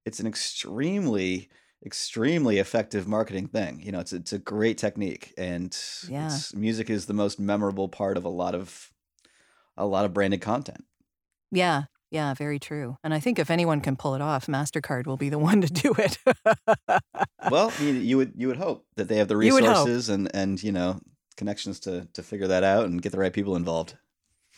it's 0.06 0.20
an 0.20 0.28
extremely, 0.28 1.50
extremely 1.86 2.58
effective 2.60 3.08
marketing 3.08 3.48
thing. 3.48 3.80
You 3.82 3.92
know, 3.94 4.00
it's 4.00 4.12
it's 4.14 4.34
a 4.34 4.40
great 4.40 4.78
technique, 4.78 5.34
and 5.38 5.76
Yeah. 6.10 6.38
music 6.54 6.90
is 6.90 7.06
the 7.06 7.14
most 7.14 7.40
memorable 7.40 7.88
part 7.90 8.18
of 8.18 8.26
a 8.26 8.30
lot 8.30 8.54
of 8.56 8.92
a 9.78 9.86
lot 9.86 10.06
of 10.06 10.14
branded 10.14 10.42
content. 10.42 10.84
Yeah. 11.52 11.84
Yeah, 12.12 12.34
very 12.34 12.60
true. 12.60 12.98
And 13.04 13.14
I 13.14 13.20
think 13.20 13.40
if 13.40 13.50
anyone 13.52 13.82
can 13.82 13.98
pull 13.98 14.16
it 14.16 14.22
off, 14.22 14.46
MasterCard 14.48 15.06
will 15.06 15.18
be 15.18 15.30
the 15.30 15.40
one 15.50 15.60
to 15.62 15.68
do 15.68 15.94
it. 15.98 16.18
Well, 17.52 17.72
you, 17.82 17.88
you 17.94 18.18
would 18.18 18.34
you 18.36 18.48
would 18.48 18.58
hope 18.58 18.86
that 18.96 19.08
they 19.08 19.18
have 19.18 19.28
the 19.28 19.38
You 19.38 19.54
would 19.54 19.64
hope. 19.64 19.86
resources 19.88 20.10
and 20.10 20.34
and 20.36 20.62
you 20.64 20.72
know 20.72 21.00
connections 21.36 21.80
to 21.82 22.08
to 22.14 22.24
figure 22.24 22.48
that 22.48 22.64
out 22.64 22.86
and 22.86 23.02
get 23.02 23.12
the 23.12 23.18
right 23.20 23.34
people 23.34 23.56
involved. 23.56 23.98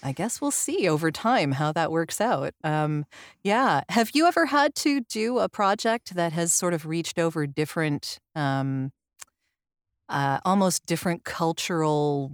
I 0.03 0.11
guess 0.11 0.39
we'll 0.39 0.51
see 0.51 0.87
over 0.87 1.11
time 1.11 1.53
how 1.53 1.71
that 1.73 1.91
works 1.91 2.21
out. 2.21 2.53
Um, 2.63 3.05
yeah. 3.43 3.81
Have 3.89 4.11
you 4.13 4.27
ever 4.27 4.45
had 4.45 4.75
to 4.75 5.01
do 5.01 5.39
a 5.39 5.49
project 5.49 6.15
that 6.15 6.33
has 6.33 6.53
sort 6.53 6.73
of 6.73 6.85
reached 6.85 7.17
over 7.17 7.47
different, 7.47 8.19
um, 8.35 8.91
uh, 10.07 10.39
almost 10.45 10.85
different 10.85 11.23
cultural 11.23 12.31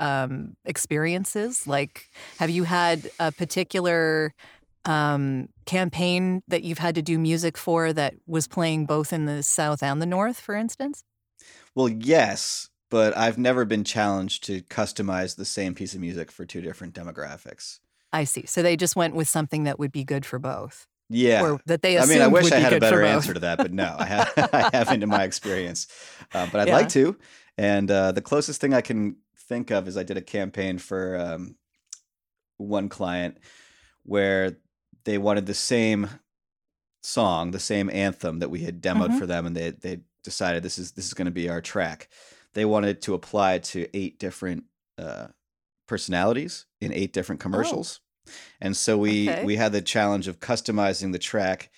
um, 0.00 0.56
experiences? 0.64 1.66
Like, 1.66 2.10
have 2.38 2.50
you 2.50 2.64
had 2.64 3.10
a 3.18 3.32
particular 3.32 4.32
um, 4.84 5.48
campaign 5.66 6.42
that 6.48 6.62
you've 6.62 6.78
had 6.78 6.94
to 6.94 7.02
do 7.02 7.18
music 7.18 7.56
for 7.56 7.92
that 7.92 8.14
was 8.26 8.46
playing 8.46 8.86
both 8.86 9.12
in 9.12 9.24
the 9.24 9.42
South 9.42 9.82
and 9.82 10.00
the 10.00 10.06
North, 10.06 10.38
for 10.38 10.54
instance? 10.54 11.02
Well, 11.74 11.88
yes, 11.88 12.70
but 12.90 13.16
I've 13.16 13.38
never 13.38 13.64
been 13.64 13.84
challenged 13.84 14.44
to 14.44 14.60
customize 14.62 15.36
the 15.36 15.44
same 15.44 15.74
piece 15.74 15.94
of 15.94 16.00
music 16.00 16.30
for 16.30 16.44
two 16.44 16.60
different 16.60 16.94
demographics. 16.94 17.80
I 18.12 18.24
see. 18.24 18.46
So 18.46 18.62
they 18.62 18.76
just 18.76 18.94
went 18.96 19.14
with 19.14 19.28
something 19.28 19.64
that 19.64 19.78
would 19.78 19.90
be 19.92 20.04
good 20.04 20.24
for 20.24 20.38
both, 20.38 20.86
Yeah. 21.08 21.42
or 21.42 21.60
that 21.66 21.82
they 21.82 21.98
I 21.98 22.06
mean, 22.06 22.22
I 22.22 22.28
wish 22.28 22.52
I 22.52 22.58
had 22.60 22.72
a 22.72 22.80
better 22.80 23.02
answer 23.02 23.34
to 23.34 23.40
that, 23.40 23.58
but 23.58 23.72
no, 23.72 23.96
I, 23.98 24.04
ha- 24.06 24.32
I 24.52 24.70
haven't 24.76 25.02
in 25.02 25.08
my 25.08 25.24
experience. 25.30 25.88
Uh, 26.32 26.46
but 26.52 26.60
I'd 26.60 26.68
Yeah. 26.68 26.76
like 26.76 26.88
to. 26.90 27.16
And 27.58 27.90
uh, 27.90 28.12
the 28.12 28.20
closest 28.22 28.60
thing 28.60 28.72
I 28.74 28.80
can 28.80 29.16
think 29.48 29.70
of 29.70 29.88
is 29.88 29.96
I 29.96 30.02
did 30.04 30.16
a 30.16 30.22
campaign 30.22 30.78
for 30.78 31.16
um, 31.18 31.56
one 32.58 32.88
client 32.88 33.38
where 34.04 34.58
they 35.04 35.18
wanted 35.18 35.46
the 35.46 35.54
same 35.54 36.08
song, 37.02 37.50
the 37.50 37.58
same 37.60 37.90
anthem 37.90 38.38
that 38.38 38.48
we 38.50 38.60
had 38.60 38.80
demoed 38.80 39.10
Mhm. 39.10 39.18
for 39.18 39.26
them, 39.26 39.44
and 39.46 39.56
they 39.56 39.70
they 39.70 40.00
decided 40.22 40.62
this 40.62 40.78
is 40.78 40.92
this 40.92 41.06
is 41.06 41.14
going 41.14 41.26
to 41.26 41.30
be 41.32 41.48
our 41.48 41.60
track. 41.60 42.08
They 42.54 42.64
wanted 42.64 43.02
to 43.02 43.14
apply 43.14 43.58
to 43.60 43.88
eight 43.96 44.18
different 44.18 44.64
uh, 44.98 45.28
personalities 45.88 46.66
in 46.80 46.92
eight 46.92 47.12
different 47.12 47.40
commercials, 47.40 48.00
and 48.60 48.76
so 48.76 48.98
we 48.98 49.08
Oh. 49.30 49.32
Okay. 49.32 49.42
we 49.42 49.56
had 49.56 49.72
the 49.72 49.82
challenge 49.82 50.28
of 50.28 50.40
customizing 50.40 51.12
the 51.12 51.18
track 51.20 51.70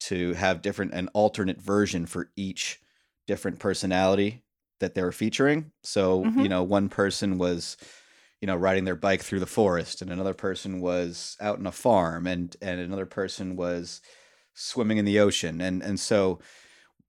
to 0.00 0.34
have 0.34 0.62
different 0.62 0.92
an 0.94 1.08
alternate 1.08 1.60
version 1.60 2.06
for 2.06 2.30
each 2.36 2.80
different 3.26 3.58
personality 3.58 4.44
that 4.80 4.94
they 4.94 5.02
were 5.02 5.12
featuring. 5.12 5.72
So 5.82 6.32
you 6.36 6.48
Mhm. 6.48 6.50
know, 6.50 6.62
one 6.62 6.88
person 6.88 7.38
was 7.38 7.76
you 8.40 8.46
know 8.46 8.56
riding 8.56 8.84
their 8.84 8.96
bike 8.96 9.22
through 9.22 9.40
the 9.40 9.46
forest, 9.46 10.02
and 10.02 10.10
another 10.12 10.34
person 10.34 10.80
was 10.80 11.36
out 11.40 11.58
on 11.58 11.66
a 11.66 11.72
farm, 11.72 12.26
and 12.26 12.56
and 12.62 12.80
another 12.80 13.06
person 13.06 13.56
was 13.56 14.02
swimming 14.54 14.98
in 14.98 15.04
the 15.04 15.20
ocean, 15.20 15.60
and 15.60 15.82
and 15.82 16.00
so 16.00 16.40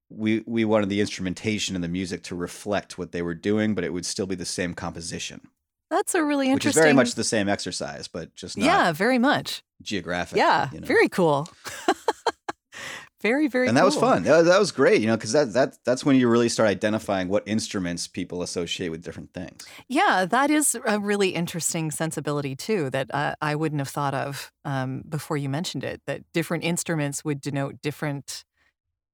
we 0.10 0.44
we 0.46 0.66
wanted 0.66 0.90
the 0.90 1.02
instrumentation 1.02 1.76
and 1.76 1.84
the 1.84 1.90
music 1.90 2.24
to 2.24 2.36
reflect 2.36 2.98
what 2.98 3.12
they 3.12 3.22
were 3.22 3.34
doing, 3.34 3.76
but 3.76 3.84
it 3.84 3.94
would 3.94 4.06
still 4.06 4.28
be 4.28 4.36
the 4.36 4.46
same 4.46 4.74
composition, 4.74 5.42
That's 5.90 6.16
a 6.16 6.24
really 6.24 6.50
interesting. 6.50 6.70
which 6.70 6.76
is 6.78 6.82
very 6.82 6.94
much 6.94 7.16
the 7.16 7.24
same 7.24 7.50
exercise, 7.50 8.08
but 8.08 8.34
just 8.36 8.58
not 8.58 8.66
yeah, 8.66 8.92
very 8.92 9.18
much. 9.18 9.64
geographic. 9.82 10.38
Yeah, 10.38 10.70
you 10.72 10.80
know? 10.80 10.88
very 10.88 11.10
cool. 11.10 11.50
very, 13.22 13.48
very 13.48 13.68
and 13.68 13.76
that 13.76 13.84
was 13.84 13.96
fun. 13.96 14.24
That, 14.24 14.46
that 14.46 14.60
was 14.60 14.72
great, 14.72 15.02
you 15.02 15.08
know, 15.08 15.18
because 15.18 15.34
that 15.34 15.52
that 15.54 15.78
that's 15.84 16.06
when 16.06 16.16
you 16.16 16.30
really 16.30 16.50
start 16.50 16.70
identifying 16.70 17.28
what 17.28 17.44
instruments 17.46 18.08
people 18.08 18.42
associate 18.42 18.90
with 18.90 19.04
different 19.04 19.34
things. 19.34 19.66
Yeah, 19.90 20.26
that 20.26 20.50
is 20.50 20.78
a 20.86 21.00
really 21.00 21.30
interesting 21.30 21.92
sensibility 21.92 22.56
too 22.56 22.90
that 22.92 23.14
uh, 23.14 23.36
I 23.42 23.56
wouldn't 23.56 23.82
have 23.82 23.90
thought 23.90 24.14
of 24.14 24.54
um, 24.64 25.04
before 25.10 25.36
you 25.36 25.50
mentioned 25.50 25.84
it. 25.84 26.02
That 26.08 26.22
different 26.34 26.64
instruments 26.64 27.26
would 27.26 27.42
denote 27.42 27.82
different 27.82 28.46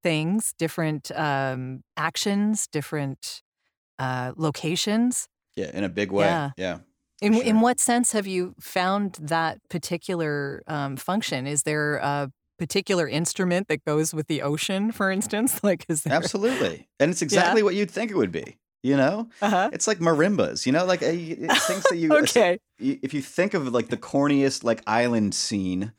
things, 0.03 0.53
different 0.60 1.12
um, 1.15 1.81
actions, 1.98 2.67
different 2.67 3.41
uh, 4.00 4.33
locations. 4.36 5.27
Yeah, 5.55 5.72
in 5.74 5.83
a 5.83 5.89
big 5.89 6.12
way. 6.12 6.25
Yeah. 6.25 6.51
Yeah. 6.57 6.77
In 7.22 7.33
sure. 7.33 7.43
in 7.43 7.62
what 7.62 7.79
sense 7.79 8.12
have 8.12 8.27
you 8.27 8.53
found 8.60 9.17
that 9.22 9.60
particular 9.69 10.62
um, 10.67 10.98
function? 10.98 11.48
Is 11.48 11.63
there 11.63 11.95
a 11.95 12.29
particular 12.60 13.07
instrument 13.07 13.67
that 13.69 13.83
goes 13.86 14.13
with 14.13 14.27
the 14.27 14.41
ocean, 14.41 14.91
for 14.91 15.10
instance? 15.12 15.60
Like, 15.63 15.86
is 15.88 16.03
there? 16.03 16.13
Absolutely. 16.13 16.89
And 17.00 17.12
it's 17.12 17.22
exactly 17.22 17.63
what 17.63 17.75
you'd 17.75 17.91
think 17.91 18.12
it 18.12 18.17
would 18.17 18.31
be. 18.31 18.57
You 18.81 18.98
know, 18.98 19.29
Uh-huh. 19.41 19.69
it's 19.72 19.88
like 19.88 20.00
marimbas. 20.00 20.65
You 20.65 20.74
know, 20.74 20.83
like 20.86 21.01
uh, 21.01 21.12
things 21.12 21.83
that 21.89 21.95
you. 22.03 22.13
Okay. 22.13 22.60
If 22.79 23.13
you 23.13 23.22
think 23.22 23.53
of 23.53 23.72
like 23.72 23.88
the 23.88 23.98
corniest 23.98 24.65
like 24.65 24.81
island 24.86 25.33
scene 25.33 25.93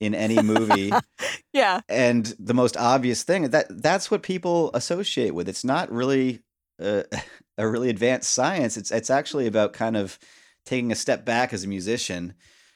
in 0.00 0.14
any 0.14 0.42
movie, 0.42 0.92
Yeah. 1.52 1.80
and 1.88 2.26
the 2.38 2.54
most 2.54 2.76
obvious 2.76 3.22
thing 3.22 3.50
that 3.50 3.66
that's 3.82 4.10
what 4.10 4.22
people 4.22 4.70
associate 4.74 5.34
with. 5.34 5.48
It's 5.48 5.64
not 5.64 5.90
really 5.90 6.40
uh, 6.82 7.02
a 7.58 7.68
really 7.68 7.88
advanced 7.90 8.30
science. 8.30 8.76
It's 8.76 8.90
it's 8.90 9.10
actually 9.10 9.46
about 9.46 9.72
kind 9.72 9.96
of 9.96 10.18
taking 10.66 10.90
a 10.92 10.96
step 10.96 11.24
back 11.24 11.52
as 11.52 11.64
a 11.64 11.68
musician, 11.68 12.34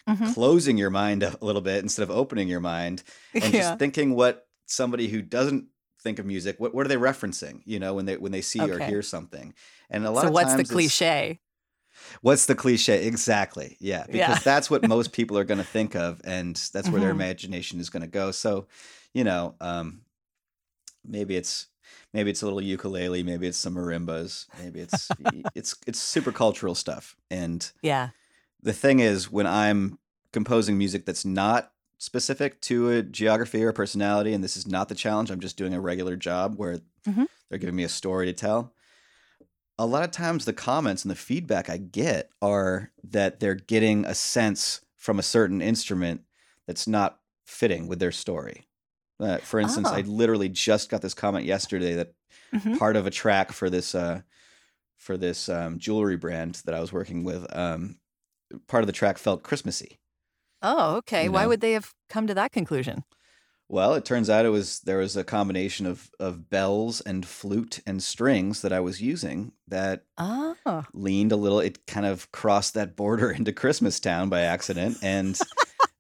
Mhm. 0.09 0.33
closing 0.33 0.79
your 0.79 0.91
mind 0.91 1.23
a 1.23 1.37
little 1.43 1.61
bit 1.61 1.83
instead 1.83 2.03
of 2.03 2.11
opening 2.11 2.49
your 2.49 2.61
mind, 2.61 3.03
and 3.35 3.53
yeah. 3.53 3.61
just 3.61 3.79
thinking 3.79 4.15
what 4.15 4.47
somebody 4.67 5.09
who 5.09 5.21
doesn't 5.23 5.67
think 6.01 6.21
of 6.21 6.25
music 6.27 6.61
what, 6.61 6.73
what 6.73 6.87
are 6.87 6.89
they 6.89 6.97
referencing 6.97 7.61
you 7.65 7.81
know 7.81 7.93
when 7.93 8.07
they 8.07 8.17
when 8.17 8.31
they 8.31 8.41
see 8.41 8.61
or 8.61 8.79
hear 8.79 9.03
something 9.03 9.53
and 9.91 10.07
a 10.07 10.11
lot 10.13 10.23
So 10.23 10.29
of 10.29 10.33
what's 10.35 10.55
the 10.55 10.63
cliche? 10.65 11.41
What's 12.23 12.47
the 12.47 12.55
cliche 12.55 13.07
exactly 13.07 13.77
yeah 13.81 14.07
because 14.11 14.39
Yeah. 14.39 14.43
that's 14.45 14.71
what 14.71 14.85
most 14.95 15.13
people 15.13 15.37
are 15.39 15.45
going 15.45 15.59
to 15.59 15.65
think 15.65 15.95
of 15.97 16.21
and 16.25 16.57
that's 16.73 16.91
where 16.91 17.01
their 17.01 17.11
Mhm. 17.11 17.17
imagination 17.17 17.81
is 17.81 17.91
going 17.91 18.03
to 18.03 18.09
go 18.09 18.31
so 18.31 18.67
you 19.15 19.25
know 19.25 19.55
um 19.61 20.03
maybe 21.05 21.37
it's 21.37 21.67
maybe 22.13 22.31
it's 22.31 22.43
a 22.43 22.45
little 22.45 22.61
ukulele 22.61 23.23
maybe 23.23 23.47
it's 23.47 23.59
some 23.59 23.75
marimbas 23.75 24.47
maybe 24.57 24.81
it's 24.81 25.15
it's 25.55 25.77
it's 25.87 25.99
super 26.01 26.33
cultural 26.33 26.75
stuff 26.75 27.17
and 27.31 27.73
Yeah. 27.83 28.11
the 28.63 28.73
thing 28.73 29.01
is 29.01 29.31
when 29.31 29.47
i'm 29.47 29.99
composing 30.33 30.77
music 30.77 31.07
that's 31.07 31.25
not 31.25 31.73
specific 31.99 32.61
to 32.61 32.91
a 32.91 33.03
geography 33.03 33.63
or 33.65 33.73
personality 33.73 34.33
and 34.33 34.45
this 34.45 34.57
is 34.57 34.67
not 34.67 34.89
the 34.89 34.95
challenge 34.95 35.31
i'm 35.31 35.41
just 35.41 35.57
doing 35.57 35.75
a 35.75 35.81
regular 35.81 36.17
job 36.17 36.57
where 36.57 36.79
Mhm. 37.07 37.27
they're 37.49 37.59
giving 37.59 37.77
me 37.77 37.85
a 37.85 37.89
story 37.89 38.27
to 38.27 38.33
tell 38.33 38.73
a 39.79 39.87
lot 39.87 40.03
of 40.05 40.11
times 40.11 40.45
the 40.45 40.53
comments 40.53 41.05
and 41.05 41.11
the 41.11 41.15
feedback 41.17 41.69
i 41.71 41.77
get 41.77 42.31
are 42.43 42.91
that 43.03 43.41
they're 43.41 43.55
getting 43.55 44.05
a 44.05 44.15
sense 44.15 44.81
from 44.97 45.19
a 45.19 45.23
certain 45.23 45.61
instrument 45.63 46.23
that's 46.67 46.87
not 46.89 47.21
fitting 47.47 47.87
with 47.87 47.99
their 47.99 48.13
story 48.13 48.67
uh, 49.21 49.39
for 49.39 49.61
instance 49.61 49.89
Oh. 49.91 49.95
i 49.97 50.01
literally 50.03 50.49
just 50.49 50.91
got 50.91 51.03
this 51.03 51.15
comment 51.15 51.45
yesterday 51.45 51.95
that 51.95 52.13
Mhm. 52.53 52.79
part 52.79 52.97
of 52.97 53.07
a 53.07 53.11
track 53.11 53.53
for 53.53 53.69
this 53.71 53.95
uh 53.95 54.23
for 54.97 55.17
this 55.17 55.49
um, 55.49 55.79
jewelry 55.79 56.17
brand 56.17 56.61
that 56.65 56.75
I 56.75 56.81
was 56.81 56.93
working 56.93 57.23
with. 57.23 57.47
Um, 57.55 57.99
part 58.67 58.83
of 58.83 58.87
the 58.89 58.93
track 58.93 59.17
felt 59.17 59.43
Christmassy. 59.45 60.01
Oh, 60.61 60.97
okay. 60.97 61.25
You 61.25 61.33
Why 61.33 61.47
would 61.47 61.61
they 61.61 61.73
have 61.73 61.95
come 62.09 62.27
to 62.27 62.35
that 62.35 62.51
conclusion? 62.53 63.05
Well, 63.71 63.95
it 63.95 64.05
turns 64.07 64.31
out 64.31 64.47
it 64.47 64.51
was 64.51 64.81
there 64.81 64.99
was 64.99 65.17
a 65.17 65.25
combination 65.25 65.85
of 65.87 66.11
of 66.19 66.49
bells 66.49 67.01
and 67.03 67.27
flute 67.27 67.81
and 67.87 68.03
strings 68.03 68.63
that 68.63 68.73
I 68.73 68.81
was 68.81 69.01
using 69.03 69.53
that 69.69 70.05
Oh. 70.17 70.85
leaned 70.95 71.33
a 71.33 71.37
little. 71.37 71.61
It 71.61 71.87
kind 71.87 72.07
of 72.07 72.31
crossed 72.33 72.75
that 72.75 72.97
border 72.97 73.31
into 73.39 73.53
Christmas 73.53 74.01
Town 74.01 74.29
by 74.31 74.41
accident, 74.43 74.99
and 75.03 75.39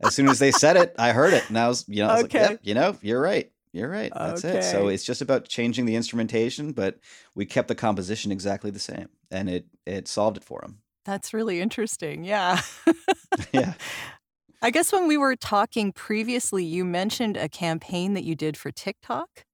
as 0.00 0.14
soon 0.14 0.28
as 0.28 0.38
they 0.38 0.50
said 0.50 0.76
it, 0.76 0.94
I 0.98 1.12
heard 1.12 1.34
it, 1.34 1.48
and 1.48 1.58
I 1.58 1.68
was 1.68 1.84
you 1.88 2.02
know 2.02 2.08
I 2.08 2.14
was 2.14 2.24
Okay. 2.24 2.40
like, 2.40 2.50
yep, 2.50 2.60
you 2.62 2.74
know, 2.74 2.96
you're 3.02 3.20
right. 3.20 3.50
You're 3.72 3.90
right. 3.90 4.10
That's 4.16 4.44
it. 4.44 4.64
So 4.64 4.88
it's 4.88 5.04
just 5.04 5.20
about 5.20 5.46
changing 5.46 5.84
the 5.84 5.94
instrumentation, 5.94 6.72
but 6.72 6.98
we 7.34 7.44
kept 7.44 7.68
the 7.68 7.74
composition 7.74 8.32
exactly 8.32 8.70
the 8.70 8.78
same, 8.78 9.10
and 9.30 9.50
it 9.50 9.66
it 9.84 10.08
solved 10.08 10.38
it 10.38 10.44
for 10.44 10.62
him. 10.64 10.78
That's 11.04 11.34
really 11.34 11.60
interesting. 11.60 12.24
Yeah. 12.24 12.60
yeah. 13.52 13.74
I 14.60 14.70
guess 14.70 14.92
when 14.92 15.06
we 15.06 15.16
were 15.16 15.36
talking 15.36 15.92
previously, 15.92 16.64
you 16.64 16.84
mentioned 16.84 17.36
a 17.36 17.48
campaign 17.48 18.14
that 18.14 18.24
you 18.24 18.34
did 18.34 18.56
for 18.56 18.70
TikTok. 18.70 19.44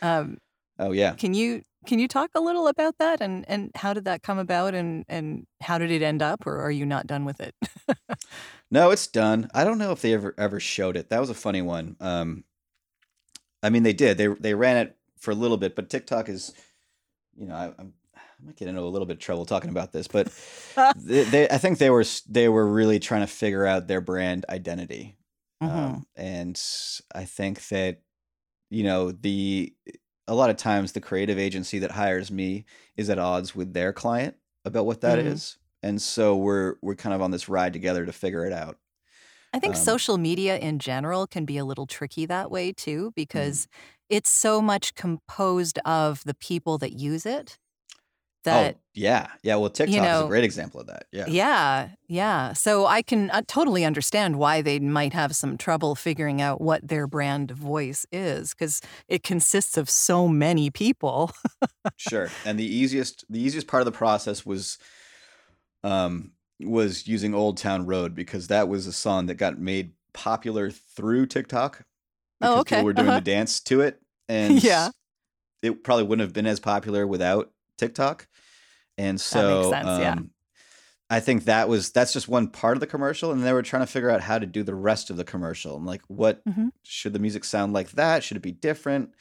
Um, 0.00 0.38
oh 0.78 0.92
yeah. 0.92 1.14
Can 1.14 1.34
you 1.34 1.62
can 1.86 1.98
you 1.98 2.08
talk 2.08 2.30
a 2.34 2.40
little 2.40 2.68
about 2.68 2.98
that 2.98 3.20
and 3.20 3.44
and 3.48 3.70
how 3.74 3.92
did 3.92 4.04
that 4.04 4.22
come 4.22 4.38
about 4.38 4.74
and 4.74 5.04
and 5.08 5.46
how 5.60 5.78
did 5.78 5.90
it 5.90 6.02
end 6.02 6.22
up 6.22 6.46
or 6.46 6.60
are 6.60 6.70
you 6.70 6.86
not 6.86 7.06
done 7.06 7.24
with 7.24 7.40
it? 7.40 7.54
no, 8.70 8.90
it's 8.90 9.06
done. 9.06 9.50
I 9.54 9.64
don't 9.64 9.78
know 9.78 9.92
if 9.92 10.02
they 10.02 10.14
ever 10.14 10.34
ever 10.38 10.60
showed 10.60 10.96
it. 10.96 11.10
That 11.10 11.20
was 11.20 11.30
a 11.30 11.34
funny 11.34 11.62
one. 11.62 11.96
Um, 12.00 12.44
I 13.62 13.70
mean, 13.70 13.82
they 13.82 13.92
did. 13.92 14.18
They 14.18 14.28
they 14.28 14.54
ran 14.54 14.76
it 14.76 14.96
for 15.18 15.32
a 15.32 15.34
little 15.34 15.56
bit, 15.56 15.74
but 15.74 15.90
TikTok 15.90 16.28
is, 16.28 16.52
you 17.36 17.46
know, 17.46 17.54
I, 17.54 17.72
I'm 17.78 17.94
I 18.40 18.46
might 18.46 18.56
get 18.56 18.68
into 18.68 18.80
a 18.80 18.82
little 18.82 19.06
bit 19.06 19.14
of 19.14 19.20
trouble 19.20 19.44
talking 19.44 19.70
about 19.70 19.92
this, 19.92 20.06
but 20.06 20.32
they, 20.96 21.24
they, 21.24 21.48
I 21.48 21.58
think 21.58 21.78
they 21.78 21.90
were 21.90 22.04
they 22.28 22.48
were 22.48 22.66
really 22.66 23.00
trying 23.00 23.22
to 23.22 23.26
figure 23.26 23.66
out 23.66 23.88
their 23.88 24.00
brand 24.00 24.46
identity, 24.48 25.16
mm-hmm. 25.62 25.76
um, 25.76 26.06
and 26.14 26.60
I 27.14 27.24
think 27.24 27.66
that 27.68 28.02
you 28.70 28.84
know 28.84 29.10
the 29.10 29.74
a 30.28 30.34
lot 30.34 30.50
of 30.50 30.56
times 30.56 30.92
the 30.92 31.00
creative 31.00 31.38
agency 31.38 31.80
that 31.80 31.92
hires 31.92 32.30
me 32.30 32.64
is 32.96 33.10
at 33.10 33.18
odds 33.18 33.56
with 33.56 33.72
their 33.72 33.92
client 33.92 34.36
about 34.64 34.86
what 34.86 35.00
that 35.00 35.18
mm-hmm. 35.18 35.28
is, 35.28 35.58
and 35.82 36.00
so 36.00 36.36
we're 36.36 36.76
we're 36.80 36.94
kind 36.94 37.14
of 37.14 37.22
on 37.22 37.32
this 37.32 37.48
ride 37.48 37.72
together 37.72 38.06
to 38.06 38.12
figure 38.12 38.44
it 38.46 38.52
out. 38.52 38.78
I 39.52 39.58
think 39.58 39.74
um, 39.74 39.80
social 39.80 40.18
media 40.18 40.58
in 40.58 40.78
general 40.78 41.26
can 41.26 41.44
be 41.44 41.56
a 41.58 41.64
little 41.64 41.86
tricky 41.86 42.26
that 42.26 42.52
way 42.52 42.72
too 42.72 43.06
mm-hmm. 43.06 43.12
because 43.16 43.62
mm-hmm. 43.62 44.16
it's 44.16 44.30
so 44.30 44.62
much 44.62 44.94
composed 44.94 45.80
of 45.84 46.22
the 46.24 46.34
people 46.34 46.78
that 46.78 46.92
use 46.92 47.26
it 47.26 47.58
that 48.44 48.74
oh, 48.74 48.80
yeah 48.94 49.28
yeah 49.42 49.56
well 49.56 49.70
tiktok 49.70 49.94
you 49.94 50.00
know, 50.00 50.20
is 50.20 50.24
a 50.24 50.28
great 50.28 50.44
example 50.44 50.80
of 50.80 50.86
that 50.86 51.06
yeah 51.12 51.24
yeah 51.28 51.88
yeah 52.08 52.52
so 52.52 52.86
i 52.86 53.02
can 53.02 53.30
uh, 53.30 53.42
totally 53.46 53.84
understand 53.84 54.38
why 54.38 54.62
they 54.62 54.78
might 54.78 55.12
have 55.12 55.34
some 55.34 55.56
trouble 55.56 55.94
figuring 55.94 56.40
out 56.40 56.60
what 56.60 56.86
their 56.86 57.06
brand 57.06 57.50
voice 57.50 58.06
is 58.12 58.54
because 58.54 58.80
it 59.08 59.22
consists 59.22 59.76
of 59.76 59.90
so 59.90 60.28
many 60.28 60.70
people 60.70 61.32
sure 61.96 62.30
and 62.44 62.58
the 62.58 62.66
easiest 62.66 63.24
the 63.28 63.40
easiest 63.40 63.66
part 63.66 63.80
of 63.80 63.86
the 63.86 63.92
process 63.92 64.46
was 64.46 64.78
um 65.84 66.32
was 66.60 67.06
using 67.06 67.34
old 67.34 67.56
town 67.56 67.86
road 67.86 68.14
because 68.14 68.48
that 68.48 68.68
was 68.68 68.86
a 68.86 68.92
song 68.92 69.26
that 69.26 69.34
got 69.34 69.58
made 69.58 69.92
popular 70.12 70.70
through 70.70 71.26
tiktok 71.26 71.82
because 72.40 72.56
oh, 72.56 72.60
okay. 72.60 72.76
people 72.76 72.84
were 72.84 72.92
doing 72.92 73.08
uh-huh. 73.08 73.18
the 73.18 73.24
dance 73.24 73.60
to 73.60 73.80
it 73.80 74.00
and 74.28 74.62
yeah 74.62 74.90
it 75.62 75.82
probably 75.82 76.04
wouldn't 76.04 76.24
have 76.24 76.32
been 76.32 76.46
as 76.46 76.60
popular 76.60 77.06
without 77.06 77.50
TikTok. 77.78 78.26
And 78.96 79.20
so 79.20 79.70
sense, 79.70 79.86
um, 79.86 80.00
yeah. 80.00 80.16
I 81.10 81.20
think 81.20 81.44
that 81.44 81.68
was 81.68 81.90
that's 81.90 82.12
just 82.12 82.28
one 82.28 82.48
part 82.48 82.76
of 82.76 82.80
the 82.80 82.86
commercial, 82.86 83.32
and 83.32 83.42
they 83.42 83.52
were 83.52 83.62
trying 83.62 83.82
to 83.82 83.90
figure 83.90 84.10
out 84.10 84.20
how 84.20 84.38
to 84.38 84.46
do 84.46 84.62
the 84.62 84.74
rest 84.74 85.08
of 85.08 85.16
the 85.16 85.24
commercial. 85.24 85.76
And 85.76 85.86
like, 85.86 86.02
what 86.08 86.44
mm-hmm. 86.44 86.68
should 86.82 87.14
the 87.14 87.18
music 87.18 87.44
sound 87.44 87.72
like? 87.72 87.92
That 87.92 88.22
should 88.22 88.36
it 88.36 88.42
be 88.42 88.52
different? 88.52 89.14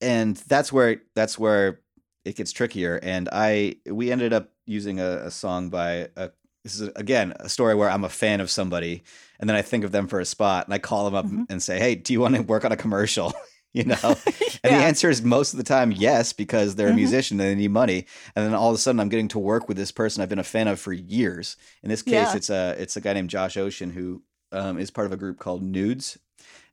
And 0.00 0.36
that's 0.36 0.72
where 0.72 1.00
that's 1.14 1.38
where 1.38 1.80
it 2.24 2.36
gets 2.36 2.52
trickier. 2.52 3.00
And 3.02 3.28
I 3.32 3.76
we 3.86 4.12
ended 4.12 4.32
up 4.32 4.50
using 4.66 5.00
a, 5.00 5.22
a 5.24 5.30
song 5.30 5.70
by 5.70 6.08
a 6.16 6.30
this 6.62 6.78
is 6.78 6.90
again 6.94 7.32
a 7.40 7.48
story 7.48 7.74
where 7.74 7.90
I'm 7.90 8.04
a 8.04 8.08
fan 8.08 8.40
of 8.40 8.50
somebody, 8.50 9.02
and 9.40 9.48
then 9.48 9.56
I 9.56 9.62
think 9.62 9.84
of 9.84 9.92
them 9.92 10.08
for 10.08 10.20
a 10.20 10.24
spot, 10.24 10.66
and 10.66 10.74
I 10.74 10.78
call 10.78 11.06
them 11.06 11.14
up 11.14 11.26
mm-hmm. 11.26 11.44
and 11.48 11.62
say, 11.62 11.78
"Hey, 11.78 11.94
do 11.94 12.12
you 12.12 12.20
want 12.20 12.34
to 12.36 12.42
work 12.42 12.64
on 12.64 12.72
a 12.72 12.76
commercial?" 12.76 13.32
you 13.74 13.84
know? 13.84 13.96
yeah. 14.02 14.58
And 14.64 14.74
the 14.74 14.84
answer 14.84 15.08
is 15.08 15.22
most 15.22 15.54
of 15.54 15.56
the 15.56 15.64
time 15.64 15.92
yes, 15.92 16.32
because 16.32 16.74
they're 16.74 16.88
a 16.88 16.90
mm-hmm. 16.90 16.96
musician 16.96 17.40
and 17.40 17.48
they 17.48 17.54
need 17.54 17.70
money. 17.70 18.06
And 18.36 18.44
then 18.44 18.54
all 18.54 18.68
of 18.68 18.74
a 18.74 18.78
sudden 18.78 19.00
I'm 19.00 19.08
getting 19.08 19.28
to 19.28 19.38
work 19.38 19.66
with 19.66 19.76
this 19.76 19.90
person 19.90 20.22
I've 20.22 20.28
been 20.28 20.38
a 20.38 20.44
fan 20.44 20.68
of 20.68 20.78
for 20.78 20.92
years. 20.92 21.56
In 21.82 21.88
this 21.88 22.02
case, 22.02 22.12
yeah. 22.12 22.36
it's 22.36 22.50
a 22.50 22.76
it's 22.78 22.96
a 22.96 23.00
guy 23.00 23.14
named 23.14 23.30
Josh 23.30 23.56
Ocean 23.56 23.90
who 23.90 24.22
um, 24.52 24.78
is 24.78 24.90
part 24.90 25.06
of 25.06 25.12
a 25.12 25.16
group 25.16 25.38
called 25.38 25.62
Nudes. 25.62 26.18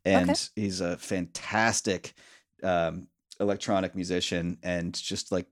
And 0.06 0.32
okay. 0.32 0.40
he's 0.56 0.82
a 0.82 0.98
fantastic 0.98 2.14
um, 2.64 3.08
electronic 3.40 3.96
musician 3.96 4.58
and 4.64 4.94
just 4.94 5.32
like 5.32 5.46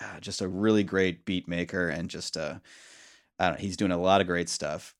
uh, 0.00 0.20
just 0.20 0.40
a 0.40 0.48
really 0.48 0.84
great 0.84 1.24
beat 1.24 1.48
maker 1.48 1.88
and 1.88 2.10
just 2.10 2.36
uh 2.36 2.56
I 3.38 3.48
don't 3.48 3.54
know, 3.54 3.60
he's 3.60 3.76
doing 3.76 3.92
a 3.92 3.98
lot 3.98 4.20
of 4.20 4.26
great 4.26 4.48
stuff. 4.48 4.94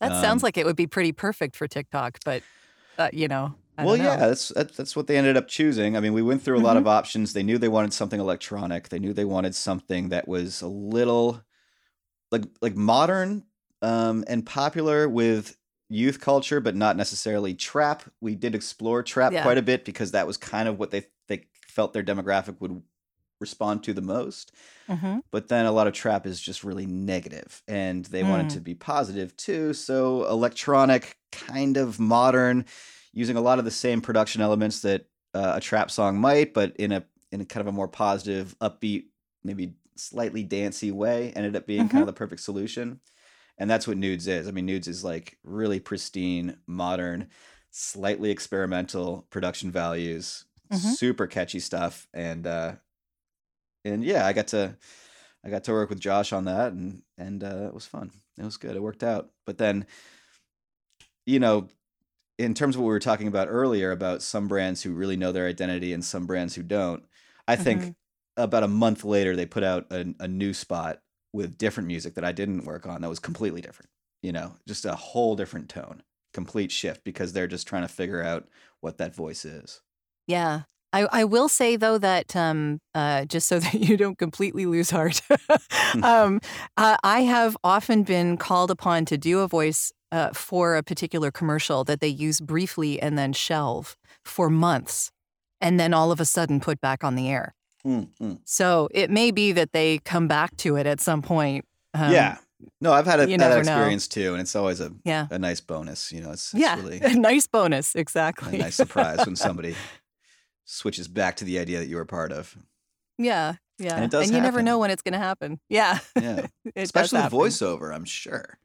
That 0.00 0.12
um, 0.12 0.22
sounds 0.22 0.42
like 0.42 0.58
it 0.58 0.66
would 0.66 0.76
be 0.76 0.86
pretty 0.86 1.12
perfect 1.12 1.56
for 1.56 1.66
TikTok, 1.66 2.18
but 2.24 2.42
uh, 2.98 3.08
you 3.12 3.28
know, 3.28 3.54
well, 3.86 3.96
yeah, 3.96 4.16
that's 4.16 4.48
that's 4.48 4.96
what 4.96 5.06
they 5.06 5.16
ended 5.16 5.36
up 5.36 5.48
choosing. 5.48 5.96
I 5.96 6.00
mean, 6.00 6.12
we 6.12 6.22
went 6.22 6.42
through 6.42 6.54
a 6.54 6.58
mm-hmm. 6.58 6.66
lot 6.66 6.76
of 6.76 6.86
options. 6.86 7.32
They 7.32 7.42
knew 7.42 7.58
they 7.58 7.68
wanted 7.68 7.92
something 7.92 8.20
electronic. 8.20 8.88
They 8.88 8.98
knew 8.98 9.12
they 9.12 9.24
wanted 9.24 9.54
something 9.54 10.08
that 10.10 10.26
was 10.26 10.62
a 10.62 10.68
little 10.68 11.42
like 12.30 12.44
like 12.60 12.76
modern 12.76 13.44
um, 13.82 14.24
and 14.26 14.44
popular 14.44 15.08
with 15.08 15.56
youth 15.88 16.20
culture, 16.20 16.60
but 16.60 16.76
not 16.76 16.96
necessarily 16.96 17.54
trap. 17.54 18.02
We 18.20 18.34
did 18.34 18.54
explore 18.54 19.02
trap 19.02 19.32
yeah. 19.32 19.42
quite 19.42 19.58
a 19.58 19.62
bit 19.62 19.84
because 19.84 20.12
that 20.12 20.26
was 20.26 20.36
kind 20.36 20.68
of 20.68 20.78
what 20.78 20.90
they 20.90 21.06
they 21.28 21.46
felt 21.66 21.92
their 21.92 22.02
demographic 22.02 22.60
would 22.60 22.82
respond 23.40 23.84
to 23.84 23.92
the 23.92 24.00
most. 24.00 24.52
Mm-hmm. 24.88 25.18
But 25.30 25.48
then 25.48 25.66
a 25.66 25.72
lot 25.72 25.86
of 25.86 25.92
trap 25.92 26.26
is 26.26 26.40
just 26.40 26.64
really 26.64 26.86
negative, 26.86 27.62
and 27.68 28.04
they 28.06 28.22
mm. 28.22 28.30
wanted 28.30 28.50
to 28.50 28.60
be 28.60 28.74
positive 28.74 29.36
too. 29.36 29.72
So 29.72 30.26
electronic, 30.26 31.16
kind 31.32 31.76
of 31.76 32.00
modern 32.00 32.64
using 33.12 33.36
a 33.36 33.40
lot 33.40 33.58
of 33.58 33.64
the 33.64 33.70
same 33.70 34.00
production 34.00 34.42
elements 34.42 34.80
that 34.80 35.06
uh, 35.34 35.52
a 35.56 35.60
trap 35.60 35.90
song 35.90 36.18
might, 36.18 36.54
but 36.54 36.76
in 36.76 36.92
a 36.92 37.04
in 37.30 37.40
a 37.40 37.44
kind 37.44 37.60
of 37.60 37.66
a 37.66 37.76
more 37.76 37.88
positive, 37.88 38.56
upbeat, 38.60 39.04
maybe 39.44 39.74
slightly 39.96 40.42
dancey 40.42 40.90
way, 40.90 41.32
ended 41.36 41.56
up 41.56 41.66
being 41.66 41.82
mm-hmm. 41.82 41.88
kind 41.90 42.02
of 42.02 42.06
the 42.06 42.12
perfect 42.12 42.40
solution. 42.40 43.00
And 43.58 43.68
that's 43.68 43.86
what 43.86 43.96
Nudes 43.96 44.28
is. 44.28 44.46
I 44.48 44.52
mean, 44.52 44.66
Nudes 44.66 44.88
is 44.88 45.04
like 45.04 45.36
really 45.42 45.80
pristine, 45.80 46.58
modern, 46.66 47.28
slightly 47.70 48.30
experimental 48.30 49.26
production 49.30 49.70
values, 49.70 50.44
mm-hmm. 50.72 50.90
super 50.90 51.26
catchy 51.26 51.60
stuff, 51.60 52.06
and 52.14 52.46
uh, 52.46 52.72
and 53.84 54.04
yeah, 54.04 54.26
I 54.26 54.32
got 54.32 54.48
to 54.48 54.76
I 55.44 55.50
got 55.50 55.64
to 55.64 55.72
work 55.72 55.90
with 55.90 56.00
Josh 56.00 56.32
on 56.32 56.44
that, 56.44 56.72
and 56.72 57.02
and 57.16 57.42
uh, 57.42 57.66
it 57.66 57.74
was 57.74 57.86
fun. 57.86 58.10
It 58.38 58.44
was 58.44 58.56
good. 58.56 58.76
It 58.76 58.82
worked 58.82 59.02
out. 59.02 59.30
But 59.44 59.58
then, 59.58 59.86
you 61.26 61.40
know, 61.40 61.68
in 62.38 62.54
terms 62.54 62.76
of 62.76 62.80
what 62.80 62.86
we 62.86 62.92
were 62.92 63.00
talking 63.00 63.28
about 63.28 63.48
earlier 63.50 63.90
about 63.90 64.22
some 64.22 64.48
brands 64.48 64.82
who 64.82 64.92
really 64.92 65.16
know 65.16 65.32
their 65.32 65.46
identity 65.46 65.92
and 65.92 66.04
some 66.04 66.26
brands 66.26 66.54
who 66.54 66.62
don't, 66.62 67.04
I 67.48 67.56
think 67.56 67.80
mm-hmm. 67.82 67.90
about 68.42 68.62
a 68.62 68.68
month 68.68 69.04
later 69.04 69.34
they 69.34 69.46
put 69.46 69.64
out 69.64 69.86
a, 69.90 70.14
a, 70.20 70.28
new 70.28 70.54
spot 70.54 71.00
with 71.32 71.58
different 71.58 71.88
music 71.88 72.14
that 72.14 72.24
I 72.24 72.32
didn't 72.32 72.64
work 72.64 72.86
on 72.86 73.00
that 73.00 73.08
was 73.08 73.18
completely 73.18 73.60
different. 73.60 73.90
You 74.22 74.32
know, 74.32 74.54
just 74.66 74.84
a 74.84 74.94
whole 74.94 75.34
different 75.36 75.68
tone, 75.68 76.02
complete 76.32 76.70
shift 76.70 77.04
because 77.04 77.32
they're 77.32 77.46
just 77.46 77.66
trying 77.66 77.82
to 77.82 77.88
figure 77.88 78.22
out 78.22 78.48
what 78.80 78.98
that 78.98 79.14
voice 79.14 79.44
is. 79.44 79.80
Yeah. 80.26 80.62
I, 80.92 81.06
I 81.12 81.24
will 81.24 81.48
say 81.48 81.76
though 81.76 81.98
that 81.98 82.34
um, 82.34 82.80
uh, 82.94 83.24
just 83.26 83.48
so 83.48 83.58
that 83.60 83.74
you 83.74 83.96
don't 83.96 84.18
completely 84.18 84.66
lose 84.66 84.90
heart, 84.90 85.20
um, 86.02 86.40
uh, 86.76 86.96
I 87.02 87.22
have 87.22 87.56
often 87.64 88.04
been 88.04 88.36
called 88.36 88.70
upon 88.70 89.04
to 89.06 89.18
do 89.18 89.40
a 89.40 89.48
voice 89.48 89.92
uh, 90.12 90.30
for 90.32 90.76
a 90.76 90.82
particular 90.82 91.30
commercial 91.30 91.84
that 91.84 92.00
they 92.00 92.08
use 92.08 92.40
briefly 92.40 93.00
and 93.00 93.18
then 93.18 93.32
shelve 93.32 93.96
for 94.24 94.48
months 94.50 95.10
and 95.60 95.78
then 95.78 95.92
all 95.92 96.12
of 96.12 96.20
a 96.20 96.24
sudden 96.24 96.60
put 96.60 96.80
back 96.80 97.04
on 97.04 97.14
the 97.14 97.28
air. 97.28 97.54
Mm-hmm. 97.86 98.34
So 98.44 98.88
it 98.92 99.10
may 99.10 99.30
be 99.30 99.52
that 99.52 99.72
they 99.72 99.98
come 99.98 100.28
back 100.28 100.56
to 100.58 100.76
it 100.76 100.86
at 100.86 101.00
some 101.00 101.22
point. 101.22 101.64
Um, 101.94 102.12
yeah. 102.12 102.38
No, 102.80 102.92
I've 102.92 103.06
had, 103.06 103.20
a, 103.20 103.26
that 103.26 103.58
experience 103.58 104.14
know. 104.16 104.22
too, 104.22 104.32
and 104.32 104.40
it's 104.40 104.56
always 104.56 104.80
a 104.80 104.92
yeah. 105.04 105.28
a 105.30 105.38
nice 105.38 105.60
bonus. 105.60 106.10
You 106.10 106.22
know, 106.22 106.32
it's, 106.32 106.52
it's 106.52 106.60
yeah, 106.60 106.74
really 106.74 106.98
a 107.00 107.14
nice 107.14 107.46
bonus, 107.46 107.94
exactly. 107.94 108.58
A 108.58 108.62
nice 108.62 108.74
surprise 108.74 109.24
when 109.24 109.36
somebody 109.36 109.76
switches 110.64 111.06
back 111.06 111.36
to 111.36 111.44
the 111.44 111.60
idea 111.60 111.78
that 111.78 111.86
you 111.86 111.94
were 111.94 112.04
part 112.04 112.32
of. 112.32 112.56
Yeah, 113.16 113.54
yeah, 113.78 113.94
and, 113.94 114.04
it 114.06 114.10
does 114.10 114.26
and 114.26 114.36
you 114.36 114.42
never 114.42 114.60
know 114.60 114.78
when 114.78 114.90
it's 114.90 115.02
going 115.02 115.12
to 115.12 115.20
happen. 115.20 115.60
Yeah, 115.68 116.00
yeah, 116.20 116.46
especially 116.74 117.20
voiceover. 117.20 117.94
I'm 117.94 118.04
sure. 118.04 118.58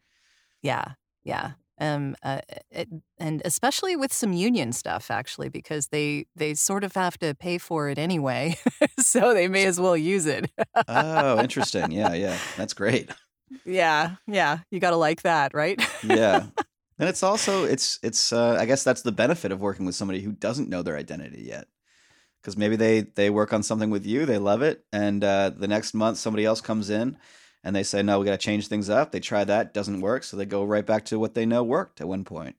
Yeah, 0.64 0.94
yeah. 1.24 1.52
Um, 1.80 2.16
uh, 2.22 2.40
it, 2.70 2.88
and 3.18 3.42
especially 3.44 3.96
with 3.96 4.14
some 4.14 4.32
union 4.32 4.74
stuff, 4.74 5.10
actually, 5.10 5.50
because 5.50 5.88
they 5.88 6.28
they 6.36 6.54
sort 6.54 6.84
of 6.84 6.94
have 6.94 7.18
to 7.20 7.34
pay 7.34 7.58
for 7.58 7.90
it 7.90 7.98
anyway, 7.98 8.58
so 9.00 9.34
they 9.34 9.48
may 9.48 9.66
as 9.66 9.80
well 9.80 9.98
use 9.98 10.26
it. 10.26 10.52
oh, 10.88 11.40
interesting. 11.40 11.92
Yeah, 11.92 12.14
yeah, 12.14 12.38
that's 12.58 12.74
great. 12.74 13.10
Yeah, 13.66 14.16
yeah, 14.28 14.60
you 14.72 14.80
got 14.80 14.92
to 14.92 14.98
like 14.98 15.24
that, 15.24 15.54
right? 15.54 15.82
yeah, 16.04 16.46
and 17.00 17.10
it's 17.10 17.24
also 17.24 17.66
it's 17.66 18.00
it's 18.04 18.32
uh, 18.32 18.56
I 18.60 18.66
guess 18.66 18.84
that's 18.84 19.02
the 19.02 19.12
benefit 19.12 19.52
of 19.52 19.60
working 19.60 19.86
with 19.86 19.96
somebody 19.96 20.22
who 20.22 20.32
doesn't 20.32 20.70
know 20.70 20.84
their 20.84 20.98
identity 20.98 21.42
yet, 21.42 21.66
because 22.42 22.56
maybe 22.56 22.76
they 22.76 23.02
they 23.02 23.32
work 23.32 23.52
on 23.52 23.64
something 23.64 23.90
with 23.90 24.06
you, 24.06 24.26
they 24.28 24.38
love 24.38 24.62
it, 24.62 24.86
and 24.94 25.24
uh, 25.24 25.50
the 25.50 25.68
next 25.68 25.96
month 25.96 26.20
somebody 26.20 26.46
else 26.46 26.62
comes 26.62 26.92
in 26.92 27.18
and 27.64 27.76
they 27.76 27.84
say 27.84 28.04
no 28.04 28.20
we 28.20 28.26
got 28.26 28.32
to 28.32 28.38
change 28.38 28.68
things 28.68 28.90
up 28.90 29.12
they 29.12 29.20
try 29.20 29.44
that 29.44 29.74
doesn't 29.74 30.02
work 30.02 30.24
so 30.24 30.38
they 30.38 30.46
go 30.46 30.64
right 30.64 30.86
back 30.86 31.06
to 31.06 31.20
what 31.20 31.34
they 31.34 31.46
know 31.46 31.64
worked 31.64 32.02
at 32.02 32.08
one 32.08 32.24
point 32.24 32.56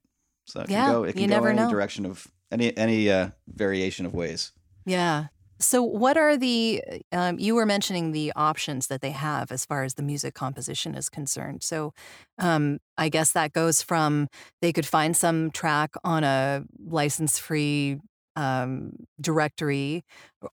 so 0.46 0.60
it 0.60 0.70
yeah, 0.70 0.84
can 0.84 0.92
go 0.92 1.04
it 1.04 1.16
can 1.16 1.28
go 1.28 1.44
any 1.44 1.56
know. 1.56 1.70
direction 1.70 2.06
of 2.06 2.26
any 2.50 2.76
any 2.76 3.10
uh, 3.10 3.28
variation 3.48 4.06
of 4.06 4.14
ways 4.14 4.52
yeah 4.86 5.26
So, 5.60 5.82
what 5.82 6.16
are 6.16 6.36
the, 6.36 6.82
um, 7.12 7.38
you 7.38 7.54
were 7.54 7.64
mentioning 7.64 8.12
the 8.12 8.32
options 8.34 8.88
that 8.88 9.00
they 9.00 9.12
have 9.12 9.52
as 9.52 9.64
far 9.64 9.84
as 9.84 9.94
the 9.94 10.02
music 10.02 10.34
composition 10.34 10.94
is 10.96 11.08
concerned. 11.08 11.62
So, 11.62 11.92
um, 12.38 12.78
I 12.98 13.08
guess 13.08 13.32
that 13.32 13.52
goes 13.52 13.80
from 13.80 14.28
they 14.60 14.72
could 14.72 14.84
find 14.86 15.16
some 15.16 15.50
track 15.52 15.94
on 16.02 16.24
a 16.24 16.64
license 16.84 17.38
free 17.38 18.00
um, 18.36 18.92
directory 19.20 20.02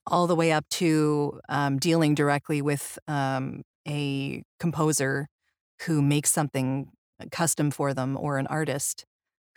all 0.06 0.26
the 0.28 0.36
way 0.36 0.52
up 0.52 0.68
to 0.70 1.40
um, 1.48 1.78
dealing 1.78 2.14
directly 2.14 2.62
with 2.62 2.98
um, 3.08 3.62
a 3.88 4.42
composer 4.60 5.28
who 5.82 6.02
makes 6.02 6.30
something 6.30 6.90
custom 7.30 7.70
for 7.70 7.94
them 7.94 8.16
or 8.16 8.38
an 8.38 8.46
artist 8.48 9.04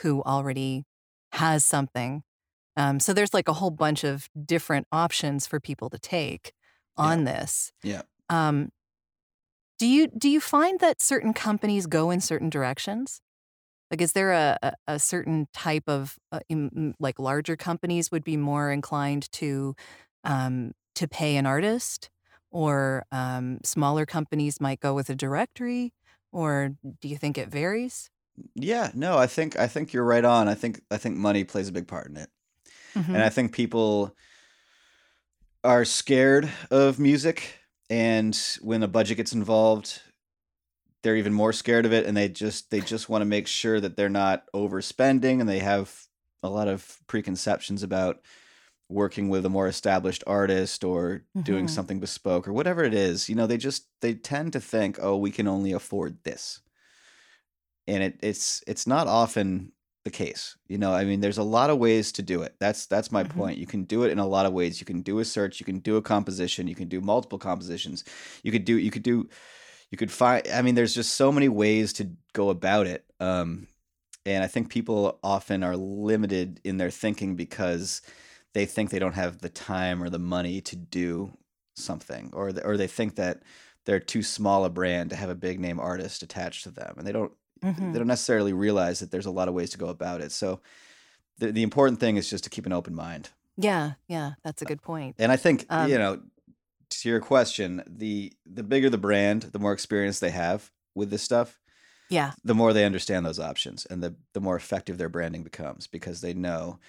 who 0.01 0.21
already 0.23 0.83
has 1.33 1.65
something. 1.65 2.23
Um, 2.77 2.99
so 2.99 3.13
there's 3.13 3.33
like 3.33 3.47
a 3.47 3.53
whole 3.53 3.71
bunch 3.71 4.03
of 4.03 4.29
different 4.45 4.87
options 4.91 5.47
for 5.47 5.59
people 5.59 5.89
to 5.91 5.99
take 5.99 6.53
on 6.97 7.19
Yeah. 7.19 7.25
this. 7.25 7.71
Yeah. 7.83 8.01
Um, 8.29 8.71
do 9.77 9.87
you 9.87 10.07
do 10.07 10.29
you 10.29 10.39
find 10.39 10.79
that 10.79 11.01
certain 11.01 11.33
companies 11.33 11.85
go 11.87 12.09
in 12.11 12.21
certain 12.21 12.49
directions? 12.49 13.21
Like, 13.91 14.01
is 14.01 14.13
there 14.13 14.33
a, 14.33 14.57
a, 14.63 14.73
a 14.87 14.99
certain 14.99 15.47
type 15.53 15.83
of 15.87 16.17
uh, 16.31 16.41
m- 16.51 16.95
like 16.99 17.19
larger 17.19 17.55
companies 17.57 18.11
would 18.11 18.23
be 18.23 18.37
more 18.37 18.71
inclined 18.71 19.31
to 19.33 19.75
um, 20.23 20.73
to 20.95 21.07
pay 21.07 21.37
an 21.37 21.45
artist, 21.45 22.09
or 22.55 23.05
um, 23.11 23.59
smaller 23.65 24.05
companies 24.05 24.61
might 24.61 24.79
go 24.79 24.93
with 24.93 25.09
a 25.09 25.15
directory, 25.15 25.93
or 26.31 26.69
do 27.01 27.09
you 27.09 27.17
think 27.17 27.37
it 27.37 27.49
varies? 27.49 28.09
Yeah, 28.55 28.91
no, 28.93 29.17
I 29.17 29.27
think 29.27 29.59
I 29.59 29.67
think 29.67 29.91
you're 29.91 30.05
right 30.05 30.23
on. 30.23 30.47
I 30.47 30.55
think 30.55 30.81
I 30.89 30.97
think 30.97 31.17
money 31.17 31.43
plays 31.43 31.67
a 31.67 31.73
big 31.73 31.87
part 31.87 32.07
in 32.07 32.15
it. 32.17 32.29
And 32.95 33.17
Mhm. 33.17 33.25
I 33.25 33.29
think 33.29 33.51
people 33.53 34.15
are 35.63 35.83
scared 35.85 36.49
of 36.71 36.99
music 36.99 37.59
and 37.89 38.35
when 38.61 38.83
a 38.83 38.87
budget 38.87 39.17
gets 39.17 39.33
involved, 39.33 40.01
they're 41.03 41.17
even 41.17 41.33
more 41.33 41.53
scared 41.53 41.85
of 41.85 41.93
it 41.93 42.05
and 42.05 42.15
they 42.15 42.29
just 42.29 42.71
they 42.71 42.81
just 42.81 43.09
want 43.09 43.21
to 43.21 43.25
make 43.25 43.47
sure 43.47 43.79
that 43.79 43.95
they're 43.95 44.09
not 44.09 44.43
overspending 44.53 45.39
and 45.39 45.49
they 45.49 45.59
have 45.59 46.05
a 46.43 46.49
lot 46.49 46.67
of 46.67 46.99
preconceptions 47.07 47.83
about 47.83 48.21
working 48.89 49.29
with 49.29 49.45
a 49.45 49.49
more 49.49 49.67
established 49.67 50.23
artist 50.27 50.83
or 50.83 51.23
doing 51.41 51.65
Mhm. 51.65 51.69
something 51.69 51.99
bespoke 51.99 52.47
or 52.47 52.53
whatever 52.53 52.83
it 52.83 52.93
is. 52.93 53.29
You 53.29 53.35
know, 53.35 53.47
they 53.47 53.57
just 53.57 53.87
they 54.01 54.13
tend 54.13 54.53
to 54.53 54.59
think, 54.59 54.97
"Oh, 55.01 55.17
we 55.17 55.31
can 55.31 55.47
only 55.47 55.71
afford 55.71 56.23
this." 56.23 56.61
and 57.87 58.03
it, 58.03 58.17
it's 58.21 58.63
it's 58.67 58.87
not 58.87 59.07
often 59.07 59.71
the 60.03 60.11
case 60.11 60.55
you 60.67 60.77
know 60.77 60.91
i 60.93 61.03
mean 61.03 61.19
there's 61.19 61.37
a 61.39 61.43
lot 61.43 61.69
of 61.69 61.79
ways 61.79 62.11
to 62.11 62.21
do 62.21 62.41
it 62.43 62.55
that's 62.59 62.85
that's 62.85 63.11
my 63.11 63.23
Mhm. 63.23 63.29
point 63.29 63.57
you 63.57 63.65
can 63.65 63.83
do 63.83 64.03
it 64.03 64.11
in 64.11 64.19
a 64.19 64.25
lot 64.27 64.45
of 64.45 64.53
ways 64.53 64.79
you 64.79 64.85
can 64.85 65.01
do 65.01 65.19
a 65.19 65.25
search 65.25 65.59
you 65.59 65.65
can 65.65 65.79
do 65.79 65.97
a 65.97 66.01
composition 66.01 66.67
you 66.67 66.75
can 66.75 66.87
do 66.87 67.01
multiple 67.01 67.39
compositions 67.39 68.03
you 68.43 68.51
could 68.51 68.65
do 68.65 68.77
you 68.77 68.91
could 68.91 69.03
do 69.03 69.27
you 69.91 69.97
could 69.97 70.11
find 70.11 70.47
i 70.53 70.61
mean 70.61 70.75
there's 70.75 70.93
just 70.95 71.13
so 71.13 71.31
many 71.31 71.49
ways 71.49 71.93
to 71.93 72.09
go 72.33 72.49
about 72.49 72.85
it 72.85 73.05
um 73.19 73.67
and 74.27 74.43
i 74.43 74.47
think 74.47 74.69
people 74.69 75.19
often 75.23 75.63
are 75.63 75.75
limited 75.77 76.59
in 76.63 76.77
their 76.77 76.91
thinking 76.91 77.35
because 77.35 78.01
they 78.55 78.65
think 78.65 78.89
they 78.89 78.99
don't 78.99 79.15
have 79.15 79.39
the 79.39 79.49
time 79.49 80.01
or 80.03 80.09
the 80.09 80.19
money 80.19 80.61
to 80.61 80.75
do 80.77 81.37
something 81.77 82.31
or 82.33 82.51
th- 82.53 82.65
or 82.65 82.77
they 82.77 82.87
think 82.87 83.15
that 83.17 83.43
they're 83.85 83.99
too 83.99 84.23
small 84.23 84.65
a 84.65 84.69
brand 84.71 85.11
to 85.11 85.15
have 85.17 85.29
a 85.29 85.35
big 85.35 85.59
name 85.59 85.79
artist 85.79 86.23
attached 86.23 86.63
to 86.63 86.71
them 86.71 86.95
and 86.97 87.05
they 87.07 87.11
don't 87.11 87.33
Mhm. 87.63 87.93
they 87.93 87.99
don't 87.99 88.07
necessarily 88.07 88.53
realize 88.53 88.99
that 89.01 89.11
there's 89.11 89.27
a 89.27 89.31
lot 89.39 89.47
of 89.49 89.53
ways 89.53 89.71
to 89.71 89.77
go 89.77 89.89
about 89.89 90.21
it. 90.21 90.31
So 90.31 90.61
the 91.39 91.51
the 91.51 91.63
important 91.63 91.99
thing 91.99 92.17
is 92.17 92.29
just 92.29 92.43
to 92.45 92.49
keep 92.49 92.65
an 92.65 92.73
open 92.73 92.95
mind. 92.95 93.29
Yeah, 93.57 93.93
yeah, 94.07 94.33
that's 94.43 94.61
a 94.61 94.65
good 94.65 94.81
point. 94.81 95.15
And 95.19 95.31
I 95.31 95.37
think 95.37 95.65
Um, 95.69 95.89
you 95.91 95.97
know, 95.97 96.21
to 96.89 97.09
your 97.09 97.21
question, 97.21 97.83
the 97.87 98.33
the 98.45 98.63
bigger 98.63 98.89
the 98.89 98.97
brand, 98.97 99.43
the 99.43 99.59
more 99.59 99.73
experience 99.73 100.19
they 100.19 100.31
have 100.31 100.71
with 100.95 101.09
this 101.09 101.23
stuff, 101.23 101.59
Yeah, 102.09 102.33
the 102.43 102.55
more 102.55 102.73
they 102.73 102.85
understand 102.85 103.25
those 103.25 103.39
options, 103.39 103.85
and 103.87 104.03
the 104.03 104.15
the 104.33 104.41
more 104.41 104.55
effective 104.57 104.97
their 104.97 105.09
branding 105.09 105.43
becomes 105.43 105.87
because 105.87 106.21
they 106.21 106.33
know 106.33 106.79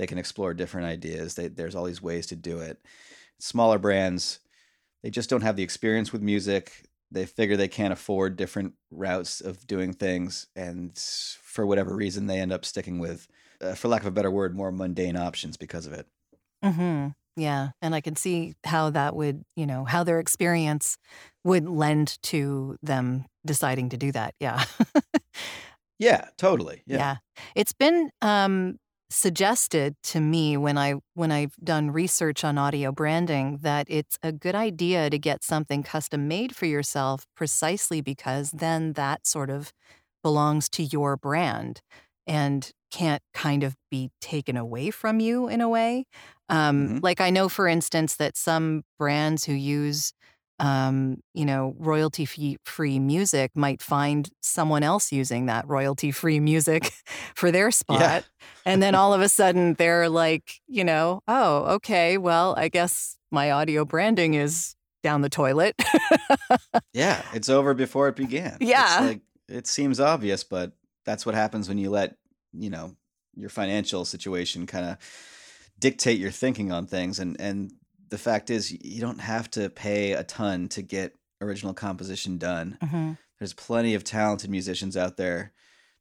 they 0.00 0.08
can 0.08 0.18
explore 0.18 0.54
different 0.54 0.88
ideas. 0.88 1.36
They, 1.36 1.48
there's 1.48 1.76
all 1.76 1.84
these 1.84 2.02
ways 2.02 2.26
to 2.28 2.36
do 2.36 2.60
it. 2.60 2.80
Smaller 3.40 3.78
brands, 3.78 4.40
they 5.02 5.10
just 5.10 5.30
don't 5.30 5.42
have 5.42 5.56
the 5.56 5.62
experience 5.62 6.12
with 6.12 6.22
music. 6.22 6.86
They 7.10 7.26
figure 7.26 7.56
they 7.56 7.68
can't 7.68 7.92
afford 7.92 8.36
different 8.36 8.74
routes 8.90 9.40
of 9.40 9.66
doing 9.66 9.92
things, 9.94 10.48
and 10.56 10.96
for 10.98 11.66
whatever 11.66 11.96
reason, 11.96 12.26
they 12.26 12.40
end 12.40 12.52
up 12.52 12.64
sticking 12.64 13.00
with, 13.00 13.28
uh, 13.60 13.74
for 13.74 13.88
lack 13.88 14.02
of 14.02 14.08
a 14.08 14.12
better 14.12 14.30
word, 14.30 14.56
more 14.56 14.72
mundane 14.72 15.16
options 15.16 15.56
because 15.56 15.86
of 15.86 15.92
it. 15.94 16.08
hmm 16.62 17.08
Yeah, 17.36 17.70
and 17.82 17.94
I 17.94 18.00
can 18.00 18.16
see 18.16 18.54
how 18.64 18.90
that 18.90 19.16
would, 19.16 19.42
you 19.56 19.66
know, 19.66 19.84
how 19.84 20.04
their 20.04 20.18
experience 20.20 20.96
would 21.44 21.68
lend 21.68 22.18
to 22.24 22.76
them 22.82 23.26
deciding 23.46 23.88
to 23.90 23.96
do 23.96 24.12
that. 24.12 24.34
Yeah. 24.40 24.64
Yeah, 25.98 26.28
totally. 26.38 26.82
Yeah. 26.86 26.98
Yeah. 26.98 27.16
It's 27.54 27.72
been 27.72 28.10
um, 28.22 28.78
suggested 29.10 29.96
to 30.04 30.20
me 30.20 30.56
when 30.56 30.78
I 30.78 30.94
when 31.14 31.32
I've 31.32 31.56
done 31.62 31.90
research 31.90 32.44
on 32.44 32.58
audio 32.58 32.92
branding 32.92 33.58
that 33.62 33.86
it's 33.90 34.18
a 34.22 34.32
good 34.32 34.54
idea 34.54 35.10
to 35.10 35.18
get 35.18 35.42
something 35.42 35.82
custom 35.82 36.28
made 36.28 36.54
for 36.54 36.66
yourself 36.66 37.26
precisely 37.36 38.00
because 38.00 38.52
then 38.52 38.92
that 38.94 39.26
sort 39.26 39.50
of 39.50 39.72
belongs 40.22 40.68
to 40.70 40.84
your 40.84 41.16
brand 41.16 41.80
and 42.26 42.70
can't 42.92 43.22
kind 43.34 43.64
of 43.64 43.76
be 43.90 44.10
taken 44.20 44.56
away 44.56 44.90
from 44.90 45.20
you 45.20 45.48
in 45.48 45.60
a 45.60 45.68
way. 45.68 46.04
Um, 46.48 46.90
Mhm. 46.90 47.00
Like 47.02 47.20
I 47.20 47.30
know, 47.30 47.48
for 47.48 47.66
instance, 47.68 48.16
that 48.16 48.36
some 48.36 48.82
brands 48.98 49.44
who 49.44 49.52
use 49.54 50.12
um, 50.60 51.22
you 51.32 51.46
know, 51.46 51.74
royalty 51.78 52.58
free 52.64 52.98
music 52.98 53.50
might 53.54 53.80
find 53.80 54.28
someone 54.42 54.82
else 54.82 55.10
using 55.10 55.46
that 55.46 55.66
royalty 55.66 56.10
free 56.12 56.38
music 56.38 56.92
for 57.34 57.50
their 57.50 57.70
spot. 57.70 58.00
Yeah. 58.00 58.20
And 58.66 58.82
then 58.82 58.94
all 58.94 59.14
of 59.14 59.22
a 59.22 59.28
sudden 59.28 59.74
they're 59.74 60.10
like, 60.10 60.60
you 60.68 60.84
know, 60.84 61.22
oh, 61.26 61.76
okay, 61.76 62.18
well, 62.18 62.54
I 62.58 62.68
guess 62.68 63.16
my 63.30 63.50
audio 63.50 63.86
branding 63.86 64.34
is 64.34 64.76
down 65.02 65.22
the 65.22 65.30
toilet. 65.30 65.74
Yeah, 66.92 67.22
it's 67.32 67.48
over 67.48 67.72
before 67.72 68.08
it 68.08 68.16
began. 68.16 68.58
Yeah. 68.60 68.98
It's 68.98 69.06
like 69.06 69.20
it 69.48 69.66
seems 69.66 69.98
obvious, 69.98 70.44
but 70.44 70.72
that's 71.06 71.24
what 71.24 71.34
happens 71.34 71.68
when 71.68 71.78
you 71.78 71.88
let, 71.88 72.16
you 72.52 72.68
know, 72.68 72.96
your 73.34 73.48
financial 73.48 74.04
situation 74.04 74.66
kind 74.66 74.84
of 74.84 74.98
dictate 75.78 76.20
your 76.20 76.30
thinking 76.30 76.70
on 76.70 76.86
things 76.86 77.18
and 77.18 77.40
and 77.40 77.72
the 78.10 78.18
fact 78.18 78.50
is 78.50 78.70
you 78.72 79.00
don't 79.00 79.20
have 79.20 79.50
to 79.52 79.70
pay 79.70 80.12
a 80.12 80.22
ton 80.24 80.68
to 80.70 80.82
get 80.82 81.14
original 81.40 81.72
composition 81.74 82.38
done. 82.38 82.76
Mhm. 82.82 83.18
There's 83.38 83.54
plenty 83.54 83.94
of 83.94 84.04
talented 84.04 84.50
musicians 84.50 84.96
out 84.96 85.16
there 85.16 85.52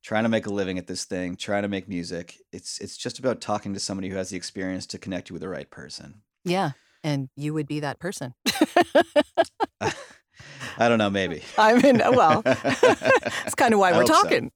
trying 0.03 0.23
to 0.23 0.29
make 0.29 0.45
a 0.45 0.49
living 0.49 0.77
at 0.77 0.87
this 0.87 1.05
thing, 1.05 1.35
trying 1.35 1.61
to 1.63 1.67
make 1.69 1.87
music. 1.87 2.37
It's 2.51 2.79
it's 2.79 2.97
just 2.97 3.19
about 3.19 3.39
talking 3.41 3.73
to 3.73 3.79
somebody 3.79 4.09
who 4.09 4.15
has 4.17 4.29
the 4.29 4.37
experience 4.37 4.85
to 4.87 4.97
connect 4.97 5.29
you 5.29 5.33
with 5.33 5.41
the 5.41 5.49
right 5.49 5.69
person. 5.69 6.21
Yeah. 6.43 6.71
And 7.03 7.29
you 7.37 7.53
would 7.53 7.67
be 7.67 7.79
that 7.81 7.99
person. 7.99 8.33
I 10.77 10.87
don't 10.87 10.97
know, 10.97 11.09
maybe. 11.09 11.41
I 11.57 11.73
mean, 11.81 11.97
well, 11.97 12.41
it's 12.45 13.55
kind 13.55 13.73
of 13.73 13.79
why 13.79 13.89
I 13.89 13.97
we're 13.97 13.99
hope 13.99 14.07
so. 14.07 14.21
talking. 14.23 14.51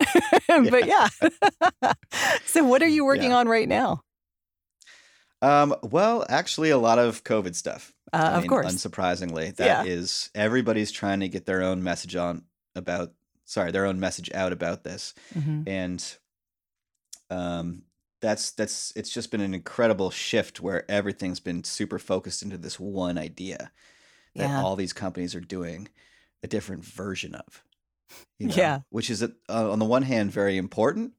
but 0.69 0.85
yeah. 0.87 1.07
so, 2.45 2.63
what 2.63 2.81
are 2.81 2.87
you 2.87 3.03
working 3.05 3.31
Yeah. 3.31 3.37
on 3.37 3.47
right 3.49 3.67
now? 3.67 4.01
Um, 5.43 5.75
well, 5.83 6.25
actually, 6.29 6.69
a 6.69 6.77
lot 6.77 6.99
of 6.99 7.23
COVID 7.23 7.53
stuff. 7.55 7.93
Uh, 8.13 8.31
of 8.35 8.41
mean, 8.43 8.49
course. 8.49 8.73
unsurprisingly, 8.73 9.47
Yeah. 9.59 9.83
that 9.83 9.87
is 9.87 10.29
everybody's 10.35 10.91
trying 10.91 11.19
to 11.21 11.27
get 11.29 11.45
their 11.45 11.61
own 11.63 11.83
message 11.83 12.15
on 12.15 12.43
about. 12.75 13.13
Sorry, 13.45 13.71
their 13.71 13.85
own 13.85 13.99
message 13.99 14.31
out 14.33 14.53
about 14.53 14.83
this, 14.85 15.13
Mhm. 15.35 15.67
and 15.67 16.17
um, 17.29 17.83
that's 18.21 18.51
that's 18.51 18.93
it's 18.95 19.09
just 19.13 19.31
been 19.31 19.41
an 19.41 19.53
incredible 19.53 20.11
shift 20.11 20.61
where 20.61 20.89
everything's 20.89 21.39
been 21.41 21.63
super 21.63 21.99
focused 21.99 22.41
into 22.41 22.57
this 22.57 22.79
one 22.79 23.17
idea 23.17 23.71
that 24.35 24.47
Yeah. 24.49 24.63
all 24.63 24.75
these 24.77 24.93
companies 24.93 25.35
are 25.35 25.41
doing 25.41 25.89
a 26.41 26.47
different 26.47 26.85
version 26.85 27.35
of. 27.35 27.63
you 28.37 28.47
know, 28.47 28.55
Yeah. 28.55 28.79
which 28.89 29.09
is 29.09 29.23
uh, 29.23 29.29
on 29.49 29.79
the 29.79 29.85
one 29.85 30.03
hand 30.03 30.31
very 30.31 30.55
important. 30.57 31.13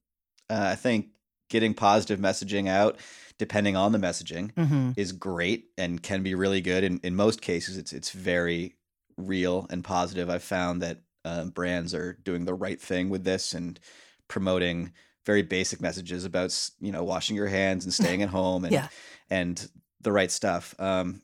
Uh, 0.48 0.68
I 0.72 0.76
think 0.76 1.08
getting 1.48 1.74
positive 1.74 2.18
messaging 2.18 2.68
out, 2.68 2.98
depending 3.38 3.76
on 3.76 3.92
the 3.92 3.98
messaging, 3.98 4.52
Mhm. 4.54 4.94
is 4.96 5.12
great 5.12 5.70
and 5.76 6.02
can 6.02 6.22
be 6.22 6.34
really 6.34 6.60
good. 6.60 6.84
In 6.84 7.00
in 7.02 7.14
most 7.16 7.40
cases, 7.42 7.76
it's 7.76 7.92
it's 7.92 8.10
very 8.10 8.76
real 9.16 9.66
and 9.70 9.84
positive. 9.84 10.28
I've 10.30 10.42
found 10.42 10.82
that 10.82 11.02
um, 11.24 11.50
brands 11.50 11.94
are 11.94 12.14
doing 12.24 12.44
the 12.44 12.54
right 12.54 12.80
thing 12.80 13.08
with 13.08 13.24
this 13.24 13.54
and 13.54 13.80
promoting 14.28 14.92
very 15.24 15.42
basic 15.42 15.80
messages 15.80 16.24
about 16.24 16.70
you 16.80 16.92
know 16.92 17.02
washing 17.04 17.34
your 17.36 17.46
hands 17.48 17.84
and 17.84 17.94
staying 17.94 18.22
at 18.22 18.28
home 18.40 18.64
and 18.64 18.72
Yeah. 18.72 18.88
and 19.30 19.70
the 20.00 20.12
right 20.12 20.30
stuff. 20.30 20.74
Um, 20.78 21.22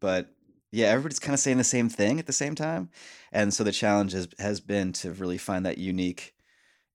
but 0.00 0.28
yeah, 0.72 0.86
everybody's 0.88 1.18
kind 1.18 1.32
of 1.34 1.40
saying 1.40 1.56
the 1.58 1.64
same 1.64 1.88
thing 1.88 2.18
at 2.18 2.26
the 2.26 2.32
same 2.32 2.54
time, 2.54 2.90
and 3.32 3.54
so 3.54 3.64
the 3.64 3.72
challenge 3.72 4.12
has 4.12 4.28
has 4.38 4.60
been 4.60 4.92
to 4.94 5.12
really 5.12 5.38
find 5.38 5.64
that 5.64 5.78
unique 5.78 6.34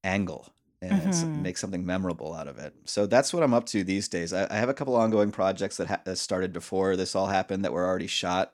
angle 0.04 0.54
and 0.82 1.14
Mhm. 1.14 1.36
make 1.36 1.58
something 1.58 1.86
memorable 1.86 2.34
out 2.34 2.48
of 2.48 2.58
it. 2.58 2.74
So 2.86 3.06
that's 3.06 3.34
what 3.34 3.44
I'm 3.44 3.54
up 3.54 3.66
to 3.68 3.84
these 3.84 4.08
days. 4.10 4.34
I, 4.34 4.48
I 4.50 4.56
have 4.58 4.70
a 4.70 4.74
couple 4.74 4.96
ongoing 4.96 5.32
projects 5.32 5.78
that, 5.78 5.88
ha- 5.88 6.02
that 6.06 6.18
started 6.18 6.54
before 6.54 6.96
this 6.96 7.16
all 7.16 7.28
happened 7.28 7.64
that 7.66 7.74
were 7.74 7.86
already 7.86 8.08
shot 8.08 8.54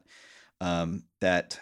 um, 0.61 1.03
that 1.21 1.59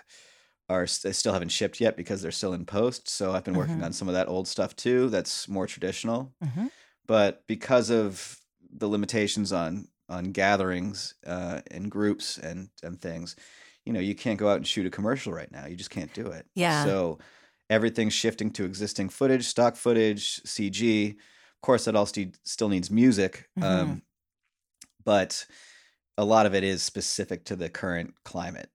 are 0.70 0.84
s- 0.84 1.00
they 1.00 1.12
still 1.12 1.34
haven't 1.34 1.50
shipped 1.50 1.80
yet 1.80 1.96
because 1.98 2.22
they're 2.22 2.32
still 2.32 2.54
in 2.54 2.66
post. 2.66 3.08
So 3.10 3.34
I've 3.34 3.44
been 3.44 3.56
working 3.56 3.82
Mhm. 3.82 3.86
on 3.86 3.94
some 3.94 4.08
of 4.08 4.16
that 4.16 4.28
old 4.28 4.48
stuff 4.48 4.76
too. 4.76 5.10
That's 5.10 5.48
more 5.48 5.68
traditional 5.68 6.34
Mhm. 6.44 6.72
but 7.08 7.46
because 7.48 7.90
of 7.90 8.40
the 8.78 8.88
limitations 8.90 9.52
on 9.54 9.88
on 10.10 10.32
gatherings 10.32 11.16
uh, 11.26 11.62
and 11.72 11.90
groups 11.92 12.38
and 12.38 12.70
and 12.84 13.02
things, 13.02 13.36
you 13.86 13.94
know, 13.94 14.00
you 14.00 14.16
can't 14.16 14.40
go 14.40 14.50
out 14.50 14.58
and 14.58 14.68
shoot 14.68 14.86
a 14.86 14.90
commercial 14.92 15.34
right 15.34 15.52
now. 15.52 15.66
You 15.66 15.76
just 15.76 15.90
can't 15.90 16.14
do 16.14 16.28
it. 16.28 16.48
Yeah. 16.56 16.84
So 16.84 17.20
everything's 17.70 18.14
shifting 18.14 18.52
to 18.52 18.66
existing 18.66 19.10
footage, 19.10 19.46
stock 19.46 19.76
footage, 19.76 20.42
CG. 20.44 21.12
Of 21.12 21.62
course, 21.62 21.86
that 21.86 21.96
all 21.96 22.06
st- 22.06 22.38
still 22.44 22.70
needs 22.70 22.92
music, 22.92 23.50
Mhm. 23.58 23.64
um, 23.64 24.02
but 25.04 25.46
a 26.18 26.26
lot 26.26 26.46
of 26.46 26.54
it 26.56 26.64
is 26.64 26.84
specific 26.84 27.46
to 27.46 27.56
the 27.56 27.70
current 27.70 28.14
climate. 28.24 28.70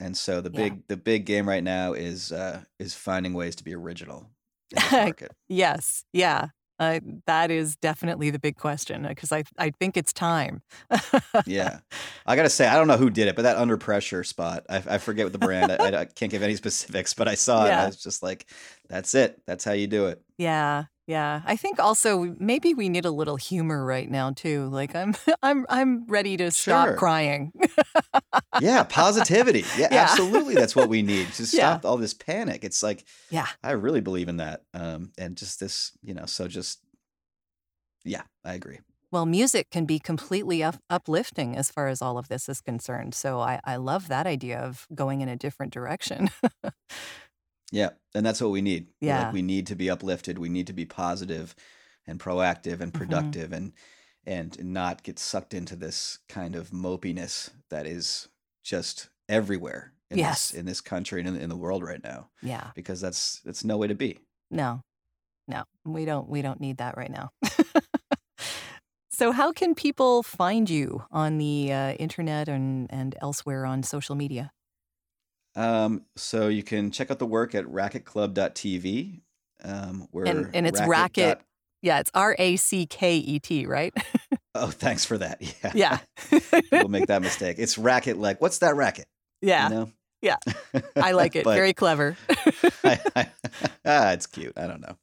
And 0.00 0.16
so 0.16 0.40
the 0.40 0.50
Yeah. 0.50 0.68
big 0.70 0.88
the 0.88 0.96
big 0.96 1.26
game 1.26 1.48
right 1.48 1.62
now 1.62 1.92
is 1.92 2.32
uh, 2.32 2.64
is 2.78 2.94
finding 2.94 3.34
ways 3.34 3.54
to 3.56 3.64
be 3.64 3.74
original 3.74 4.30
in 4.70 4.76
this 4.76 4.92
market. 4.92 5.32
Yes. 5.48 6.04
Yeah. 6.12 6.48
Uh, 6.80 6.98
that 7.26 7.50
is 7.50 7.76
definitely 7.76 8.30
the 8.30 8.38
big 8.38 8.56
question 8.56 9.06
because 9.06 9.32
I 9.32 9.44
I 9.58 9.68
think 9.68 9.98
it's 9.98 10.14
time. 10.14 10.62
yeah. 11.46 11.80
I 12.26 12.36
got 12.36 12.44
to 12.44 12.48
say, 12.48 12.66
I 12.66 12.76
don't 12.76 12.86
know 12.88 12.96
who 12.96 13.10
did 13.10 13.28
it, 13.28 13.36
but 13.36 13.42
that 13.42 13.58
under 13.58 13.76
pressure 13.76 14.24
spot, 14.24 14.64
I, 14.70 14.76
I 14.88 14.98
forget 14.98 15.26
what 15.26 15.32
the 15.32 15.38
brand, 15.38 15.70
I, 15.70 16.00
I 16.00 16.04
can't 16.14 16.32
give 16.32 16.42
any 16.42 16.56
specifics, 16.56 17.12
but 17.12 17.28
I 17.28 17.34
saw 17.34 17.66
it. 17.66 17.70
And 17.70 17.80
I 17.80 17.86
was 17.86 18.02
just 18.02 18.22
like, 18.22 18.46
that's 18.88 19.14
it. 19.14 19.42
That's 19.46 19.62
how 19.62 19.72
you 19.72 19.86
do 19.86 20.06
it. 20.06 20.22
Yeah, 20.38 20.84
yeah. 21.10 21.42
I 21.44 21.56
think 21.56 21.80
also 21.80 22.34
maybe 22.38 22.72
we 22.74 22.88
need 22.88 23.04
a 23.04 23.10
little 23.10 23.36
humor 23.36 23.84
right 23.84 24.08
now 24.08 24.30
too. 24.30 24.68
Like 24.68 24.94
I'm 24.94 25.14
I'm 25.42 25.66
I'm 25.68 26.06
ready 26.06 26.36
to 26.36 26.50
stop 26.50 26.88
Sure. 26.88 26.96
crying. 26.96 27.52
Yeah. 28.60 28.84
Positivity. 28.84 29.64
Yeah, 29.76 29.88
Yeah. 29.92 30.02
absolutely. 30.02 30.54
That's 30.54 30.76
what 30.76 30.88
we 30.88 31.02
need 31.02 31.26
to 31.34 31.42
Yeah. 31.42 31.48
stop 31.48 31.84
all 31.84 31.96
this 31.96 32.14
panic. 32.14 32.64
It's 32.64 32.82
like, 32.82 33.04
yeah. 33.30 33.46
I 33.62 33.72
really 33.72 34.00
believe 34.00 34.28
in 34.28 34.36
that. 34.38 34.62
Um, 34.74 35.10
and 35.18 35.36
just 35.36 35.58
this, 35.60 35.92
you 36.02 36.14
know, 36.14 36.26
so 36.26 36.46
just, 36.48 36.78
yeah, 38.04 38.22
I 38.44 38.54
agree. 38.54 38.78
Well, 39.12 39.26
music 39.26 39.70
can 39.70 39.86
be 39.86 39.98
completely 39.98 40.62
up- 40.62 40.78
uplifting 40.88 41.56
as 41.56 41.68
far 41.70 41.88
as 41.88 42.00
all 42.00 42.16
of 42.16 42.28
this 42.28 42.48
is 42.48 42.60
concerned. 42.60 43.12
So 43.14 43.40
I, 43.40 43.58
I 43.64 43.74
love 43.76 44.06
that 44.08 44.26
idea 44.26 44.60
of 44.60 44.86
going 44.94 45.20
in 45.20 45.28
a 45.28 45.34
different 45.36 45.72
direction. 45.72 46.30
Yeah. 47.70 47.90
And 48.14 48.24
that's 48.26 48.40
what 48.40 48.50
we 48.50 48.60
need. 48.62 48.88
Yeah. 49.00 49.24
Like 49.24 49.32
we 49.32 49.42
need 49.42 49.66
to 49.68 49.74
be 49.76 49.88
uplifted. 49.90 50.38
We 50.38 50.48
need 50.48 50.66
to 50.66 50.72
be 50.72 50.84
positive 50.86 51.54
and 52.06 52.18
proactive 52.18 52.80
and 52.80 52.92
Mhm. 52.92 52.96
productive 52.98 53.52
and 53.52 53.72
and 54.26 54.58
not 54.62 55.02
get 55.02 55.18
sucked 55.18 55.54
into 55.54 55.74
this 55.76 56.18
kind 56.28 56.54
of 56.54 56.70
mopiness 56.70 57.50
that 57.70 57.86
is 57.86 58.28
just 58.62 59.08
everywhere 59.28 59.94
in 60.10 60.18
Yes. 60.18 60.50
this 60.50 60.58
in 60.58 60.66
this 60.66 60.80
country 60.82 61.20
and 61.20 61.28
in, 61.28 61.36
in 61.36 61.48
the 61.48 61.56
world 61.56 61.82
right 61.82 62.02
now. 62.04 62.28
yeah. 62.42 62.70
Because 62.74 63.00
that's 63.00 63.40
that's 63.44 63.64
no 63.64 63.76
way 63.78 63.86
to 63.88 63.94
be. 63.94 64.18
No. 64.50 64.82
No. 65.48 65.64
We 65.84 66.04
don't 66.04 66.28
we 66.28 66.42
don't 66.42 66.60
need 66.60 66.78
that 66.78 66.96
right 66.96 67.10
now. 67.10 67.30
so 69.10 69.32
how 69.32 69.52
can 69.52 69.74
people 69.74 70.22
find 70.22 70.68
you 70.70 71.04
on 71.10 71.38
the 71.38 71.72
uh, 71.72 71.92
internet 71.94 72.48
and, 72.48 72.86
and 72.92 73.14
elsewhere 73.20 73.64
on 73.66 73.82
social 73.82 74.14
media? 74.14 74.50
Um, 75.60 76.04
so 76.16 76.48
you 76.48 76.62
can 76.62 76.90
check 76.90 77.10
out 77.10 77.18
the 77.18 77.26
work 77.26 77.54
at 77.54 77.64
racketclub.tv. 77.66 79.20
Um, 79.62 80.08
we're 80.12 80.24
And- 80.24 80.50
and 80.54 80.66
it's 80.66 80.80
racket 80.80 80.90
racket- 80.90 81.38
dot- 81.38 81.46
Yeah, 81.82 82.00
it's 82.00 82.10
R 82.14 82.34
A 82.38 82.56
C 82.56 82.86
K 82.86 83.16
E 83.18 83.38
T, 83.38 83.66
right? 83.66 83.94
Oh, 84.52 84.66
thanks 84.66 85.04
for 85.04 85.16
that. 85.18 85.40
Yeah. 85.74 85.98
yeah. 86.32 86.60
we'll 86.72 86.88
make 86.88 87.06
that 87.06 87.22
mistake. 87.22 87.56
It's 87.60 87.78
racket 87.78 88.18
like 88.18 88.40
what's 88.40 88.58
that 88.58 88.74
racket? 88.74 89.06
yeah. 89.40 89.68
You 89.68 89.74
know? 89.74 89.92
Yeah. 90.22 90.36
I 90.96 91.12
like 91.12 91.36
it. 91.36 91.44
But- 91.44 91.54
Very 91.54 91.72
clever. 91.72 92.16
I, 92.84 92.98
I, 93.14 93.26
ah, 93.86 94.10
it's 94.12 94.26
cute. 94.26 94.52
I 94.58 94.66
don't 94.66 94.80
know, 94.80 94.96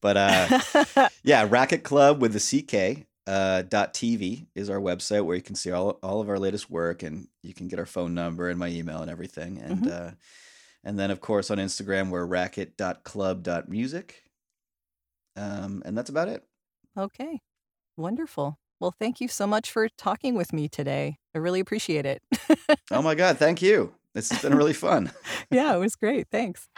but 0.00 0.16
uh, 0.16 1.08
yeah, 1.24 1.46
Racket 1.50 1.82
Club 1.82 2.22
with 2.22 2.32
the 2.32 2.38
CK 2.40 3.04
uh, 3.26 3.62
dot 3.62 3.94
TV 3.94 4.46
is 4.54 4.68
our 4.70 4.80
website 4.80 5.24
where 5.24 5.36
you 5.36 5.42
can 5.42 5.54
see 5.54 5.70
all 5.70 5.98
all 6.02 6.20
of 6.20 6.28
our 6.28 6.38
latest 6.38 6.68
work, 6.70 7.02
and 7.02 7.28
you 7.42 7.54
can 7.54 7.68
get 7.68 7.78
our 7.78 7.86
phone 7.86 8.14
number 8.14 8.48
and 8.48 8.58
my 8.58 8.68
email 8.68 9.00
and 9.02 9.10
everything. 9.10 9.58
And 9.58 9.82
Mhm. 9.84 9.90
uh, 9.92 10.10
and 10.84 10.98
then 10.98 11.10
of 11.10 11.20
course 11.20 11.50
on 11.50 11.58
Instagram 11.58 12.10
we're 12.10 12.26
racket 12.26 12.76
dot 12.76 13.04
club 13.04 13.42
dot 13.42 13.68
music. 13.68 14.24
Um, 15.36 15.82
and 15.86 15.96
that's 15.96 16.10
about 16.10 16.28
it. 16.28 16.44
okay. 16.96 17.40
Wonderful. 17.96 18.58
Well, 18.80 18.94
thank 18.98 19.20
you 19.20 19.28
so 19.28 19.46
much 19.46 19.70
for 19.70 19.88
talking 19.96 20.34
with 20.34 20.52
me 20.52 20.68
today. 20.68 21.18
I 21.34 21.38
really 21.38 21.60
appreciate 21.60 22.04
it. 22.04 22.22
Oh 22.90 23.00
my 23.02 23.14
God, 23.14 23.38
thank 23.38 23.62
you. 23.62 23.94
This 24.14 24.30
has 24.30 24.42
been 24.42 24.54
really 24.56 24.72
fun. 24.88 25.12
yeah, 25.50 25.74
it 25.74 25.78
was 25.78 25.94
great. 25.94 26.26
Thanks. 26.30 26.68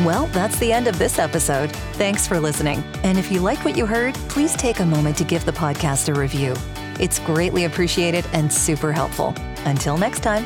Well, 0.00 0.26
that's 0.26 0.58
the 0.58 0.72
end 0.72 0.88
of 0.88 0.98
this 0.98 1.18
episode. 1.18 1.72
Thanks 1.94 2.26
for 2.26 2.38
listening. 2.38 2.84
And 3.02 3.18
if 3.18 3.32
you 3.32 3.40
like 3.40 3.64
what 3.64 3.76
you 3.76 3.86
heard, 3.86 4.14
please 4.28 4.54
take 4.54 4.80
a 4.80 4.86
moment 4.86 5.16
to 5.18 5.24
give 5.24 5.44
the 5.46 5.52
podcast 5.52 6.14
a 6.14 6.18
review. 6.18 6.54
It's 7.00 7.18
greatly 7.20 7.64
appreciated 7.64 8.26
and 8.32 8.52
super 8.52 8.92
helpful. 8.92 9.34
Until 9.64 9.96
next 9.96 10.20
time. 10.20 10.44